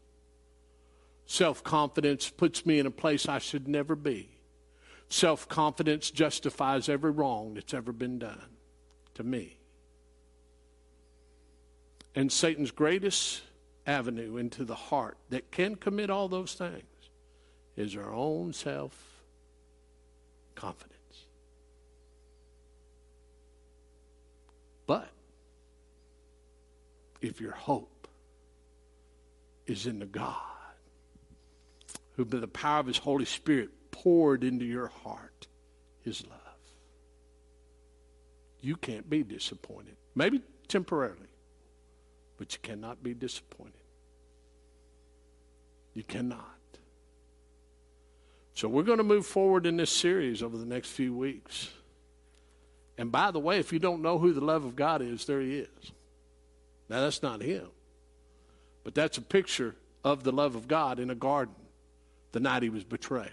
Self 1.25 1.63
confidence 1.63 2.29
puts 2.29 2.65
me 2.65 2.79
in 2.79 2.85
a 2.85 2.91
place 2.91 3.27
I 3.27 3.39
should 3.39 3.67
never 3.67 3.95
be. 3.95 4.29
Self 5.07 5.47
confidence 5.47 6.09
justifies 6.09 6.89
every 6.89 7.11
wrong 7.11 7.53
that's 7.53 7.73
ever 7.73 7.91
been 7.91 8.19
done 8.19 8.57
to 9.15 9.23
me. 9.23 9.57
And 12.15 12.31
Satan's 12.31 12.71
greatest 12.71 13.41
avenue 13.85 14.37
into 14.37 14.63
the 14.63 14.75
heart 14.75 15.17
that 15.29 15.51
can 15.51 15.75
commit 15.75 16.09
all 16.09 16.27
those 16.27 16.53
things 16.53 16.83
is 17.75 17.95
our 17.95 18.13
own 18.13 18.53
self 18.53 19.21
confidence. 20.55 21.00
But 24.91 25.07
if 27.21 27.39
your 27.39 27.53
hope 27.53 28.09
is 29.65 29.87
in 29.87 29.99
the 29.99 30.05
God 30.05 30.35
who, 32.17 32.25
by 32.25 32.39
the 32.39 32.47
power 32.49 32.81
of 32.81 32.87
his 32.87 32.97
Holy 32.97 33.23
Spirit, 33.23 33.69
poured 33.91 34.43
into 34.43 34.65
your 34.65 34.87
heart 34.87 35.47
his 36.03 36.27
love, 36.27 36.39
you 38.59 38.75
can't 38.75 39.09
be 39.09 39.23
disappointed. 39.23 39.95
Maybe 40.13 40.41
temporarily, 40.67 41.31
but 42.37 42.51
you 42.51 42.59
cannot 42.61 43.01
be 43.01 43.13
disappointed. 43.13 43.71
You 45.93 46.03
cannot. 46.03 46.57
So 48.55 48.67
we're 48.67 48.83
going 48.83 48.97
to 48.97 49.05
move 49.05 49.25
forward 49.25 49.65
in 49.65 49.77
this 49.77 49.89
series 49.89 50.43
over 50.43 50.57
the 50.57 50.65
next 50.65 50.89
few 50.89 51.15
weeks. 51.15 51.69
And 53.01 53.11
by 53.11 53.31
the 53.31 53.39
way, 53.39 53.57
if 53.57 53.73
you 53.73 53.79
don't 53.79 54.03
know 54.03 54.19
who 54.19 54.31
the 54.31 54.45
love 54.45 54.63
of 54.63 54.75
God 54.75 55.01
is, 55.01 55.25
there 55.25 55.41
he 55.41 55.57
is. 55.57 55.91
Now, 56.87 57.01
that's 57.01 57.23
not 57.23 57.41
him, 57.41 57.65
but 58.83 58.93
that's 58.93 59.17
a 59.17 59.23
picture 59.23 59.73
of 60.03 60.23
the 60.23 60.31
love 60.31 60.53
of 60.53 60.67
God 60.67 60.99
in 60.99 61.09
a 61.09 61.15
garden 61.15 61.55
the 62.31 62.39
night 62.39 62.61
he 62.61 62.69
was 62.69 62.83
betrayed. 62.83 63.31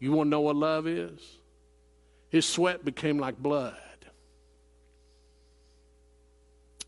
You 0.00 0.10
want 0.10 0.26
to 0.26 0.30
know 0.30 0.40
what 0.40 0.56
love 0.56 0.88
is? 0.88 1.20
His 2.30 2.46
sweat 2.46 2.84
became 2.84 3.20
like 3.20 3.38
blood. 3.38 3.76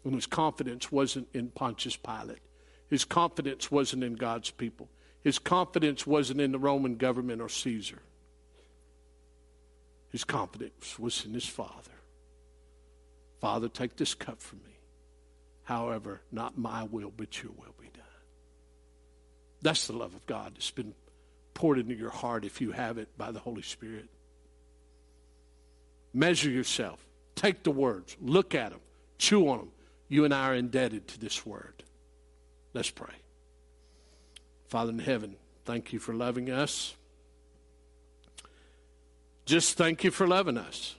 And 0.04 0.16
his 0.16 0.26
confidence 0.26 0.90
wasn't 0.90 1.28
in 1.32 1.50
Pontius 1.50 1.94
Pilate. 1.94 2.42
His 2.90 3.04
confidence 3.04 3.70
wasn't 3.70 4.02
in 4.02 4.16
God's 4.16 4.50
people. 4.50 4.88
His 5.22 5.38
confidence 5.38 6.04
wasn't 6.04 6.40
in 6.40 6.50
the 6.50 6.58
Roman 6.58 6.96
government 6.96 7.40
or 7.40 7.48
Caesar. 7.48 8.02
His 10.14 10.22
confidence 10.22 10.96
was 10.96 11.24
in 11.26 11.34
his 11.34 11.44
Father. 11.44 11.90
Father, 13.40 13.68
take 13.68 13.96
this 13.96 14.14
cup 14.14 14.40
from 14.40 14.60
me. 14.60 14.76
However, 15.64 16.20
not 16.30 16.56
my 16.56 16.84
will, 16.84 17.12
but 17.16 17.42
your 17.42 17.50
will 17.50 17.74
be 17.80 17.88
done. 17.92 18.04
That's 19.60 19.88
the 19.88 19.92
love 19.92 20.14
of 20.14 20.24
God 20.26 20.52
that's 20.54 20.70
been 20.70 20.94
poured 21.52 21.80
into 21.80 21.96
your 21.96 22.10
heart 22.10 22.44
if 22.44 22.60
you 22.60 22.70
have 22.70 22.96
it 22.96 23.08
by 23.18 23.32
the 23.32 23.40
Holy 23.40 23.62
Spirit. 23.62 24.08
Measure 26.12 26.48
yourself. 26.48 27.04
Take 27.34 27.64
the 27.64 27.72
words, 27.72 28.16
look 28.20 28.54
at 28.54 28.70
them, 28.70 28.80
chew 29.18 29.48
on 29.48 29.58
them. 29.58 29.72
You 30.08 30.24
and 30.24 30.32
I 30.32 30.50
are 30.50 30.54
indebted 30.54 31.08
to 31.08 31.18
this 31.18 31.44
word. 31.44 31.82
Let's 32.72 32.90
pray. 32.90 33.16
Father 34.68 34.92
in 34.92 35.00
heaven, 35.00 35.34
thank 35.64 35.92
you 35.92 35.98
for 35.98 36.14
loving 36.14 36.50
us. 36.50 36.94
Just 39.44 39.76
thank 39.76 40.04
you 40.04 40.10
for 40.10 40.26
loving 40.26 40.56
us. 40.56 40.94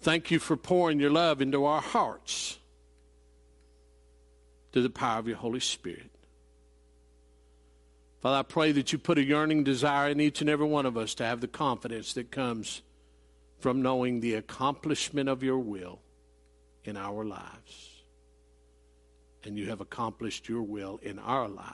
Thank 0.00 0.30
you 0.30 0.38
for 0.38 0.56
pouring 0.56 1.00
your 1.00 1.10
love 1.10 1.40
into 1.40 1.64
our 1.64 1.80
hearts 1.80 2.58
through 4.72 4.82
the 4.82 4.90
power 4.90 5.18
of 5.18 5.28
your 5.28 5.36
Holy 5.36 5.60
Spirit. 5.60 6.10
Father, 8.20 8.38
I 8.38 8.42
pray 8.42 8.72
that 8.72 8.92
you 8.92 8.98
put 8.98 9.18
a 9.18 9.24
yearning 9.24 9.64
desire 9.64 10.08
in 10.08 10.20
each 10.20 10.40
and 10.40 10.48
every 10.48 10.66
one 10.66 10.86
of 10.86 10.96
us 10.96 11.14
to 11.14 11.24
have 11.24 11.40
the 11.40 11.48
confidence 11.48 12.12
that 12.14 12.30
comes 12.30 12.82
from 13.58 13.82
knowing 13.82 14.20
the 14.20 14.34
accomplishment 14.34 15.28
of 15.28 15.42
your 15.42 15.58
will 15.58 16.00
in 16.84 16.96
our 16.96 17.24
lives. 17.24 18.02
And 19.44 19.58
you 19.58 19.70
have 19.70 19.80
accomplished 19.80 20.48
your 20.48 20.62
will 20.62 21.00
in 21.02 21.18
our 21.18 21.48
lives 21.48 21.72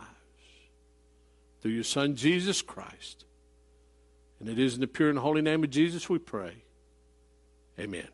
through 1.61 1.73
your 1.73 1.85
Son, 1.85 2.15
Jesus 2.17 2.63
Christ. 2.63 3.25
And 4.41 4.49
it 4.49 4.59
is 4.59 4.75
in 4.75 4.81
the 4.81 4.87
pure 4.87 5.11
and 5.11 5.19
holy 5.19 5.43
name 5.43 5.65
of 5.65 5.71
Jesus 5.71 6.09
we 6.09 6.19
pray. 6.19 6.65
Amen. 7.79 8.09